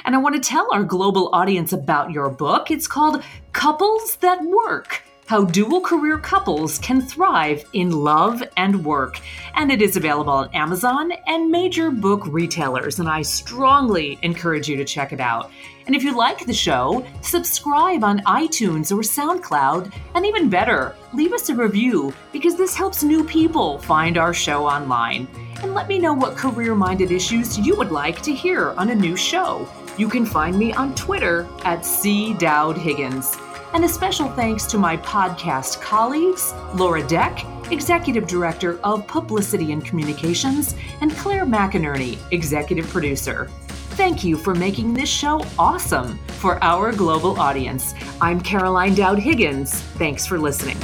And 0.05 0.15
I 0.15 0.17
want 0.17 0.35
to 0.35 0.41
tell 0.41 0.67
our 0.73 0.83
global 0.83 1.29
audience 1.31 1.71
about 1.71 2.11
your 2.11 2.29
book. 2.29 2.71
It's 2.71 2.87
called 2.87 3.23
Couples 3.53 4.17
That 4.17 4.43
Work 4.43 5.03
how 5.29 5.43
dual 5.43 5.79
career 5.79 6.17
couples 6.17 6.79
can 6.79 6.99
thrive 6.99 7.63
in 7.73 7.91
love 7.91 8.41
and 8.57 8.83
work. 8.83 9.19
And 9.53 9.71
it 9.71 9.79
is 9.79 9.95
available 9.95 10.33
on 10.33 10.49
Amazon 10.55 11.11
and 11.27 11.51
major 11.51 11.91
book 11.91 12.25
retailers, 12.25 12.97
and 12.97 13.07
I 13.07 13.21
strongly 13.21 14.17
encourage 14.23 14.67
you 14.67 14.75
to 14.77 14.83
check 14.83 15.13
it 15.13 15.19
out. 15.19 15.51
And 15.85 15.95
if 15.95 16.01
you 16.01 16.17
like 16.17 16.47
the 16.47 16.51
show, 16.51 17.05
subscribe 17.21 18.03
on 18.03 18.21
iTunes 18.21 18.91
or 18.91 19.01
SoundCloud, 19.01 19.93
and 20.15 20.25
even 20.25 20.49
better, 20.49 20.95
leave 21.13 21.31
us 21.31 21.49
a 21.49 21.55
review 21.55 22.11
because 22.31 22.55
this 22.55 22.73
helps 22.73 23.03
new 23.03 23.23
people 23.23 23.77
find 23.77 24.17
our 24.17 24.33
show 24.33 24.65
online. 24.65 25.27
And 25.61 25.75
let 25.75 25.87
me 25.87 25.99
know 25.99 26.13
what 26.13 26.37
career 26.37 26.73
minded 26.73 27.11
issues 27.11 27.55
you 27.59 27.75
would 27.75 27.91
like 27.91 28.23
to 28.23 28.33
hear 28.33 28.71
on 28.71 28.89
a 28.89 28.95
new 28.95 29.15
show. 29.15 29.69
You 29.95 30.09
can 30.09 30.25
find 30.25 30.57
me 30.57 30.73
on 30.73 30.95
Twitter 30.95 31.47
at 31.65 31.85
C. 31.85 32.33
Dowd 32.33 32.79
Higgins. 32.79 33.37
And 33.73 33.85
a 33.85 33.89
special 33.89 34.27
thanks 34.29 34.65
to 34.67 34.77
my 34.77 34.97
podcast 34.97 35.81
colleagues, 35.81 36.53
Laura 36.73 37.05
Deck, 37.05 37.45
Executive 37.71 38.25
Director 38.25 38.79
of 38.83 39.05
Publicity 39.07 39.71
and 39.71 39.85
Communications, 39.85 40.75
and 41.01 41.15
Claire 41.17 41.45
McInerney, 41.45 42.17
Executive 42.31 42.87
Producer. 42.87 43.47
Thank 43.91 44.23
you 44.23 44.37
for 44.37 44.55
making 44.55 44.93
this 44.93 45.09
show 45.09 45.45
awesome 45.59 46.17
for 46.39 46.61
our 46.63 46.91
global 46.91 47.39
audience. 47.39 47.93
I'm 48.21 48.41
Caroline 48.41 48.95
Dowd 48.95 49.19
Higgins. 49.19 49.73
Thanks 49.73 50.25
for 50.25 50.39
listening. 50.39 50.77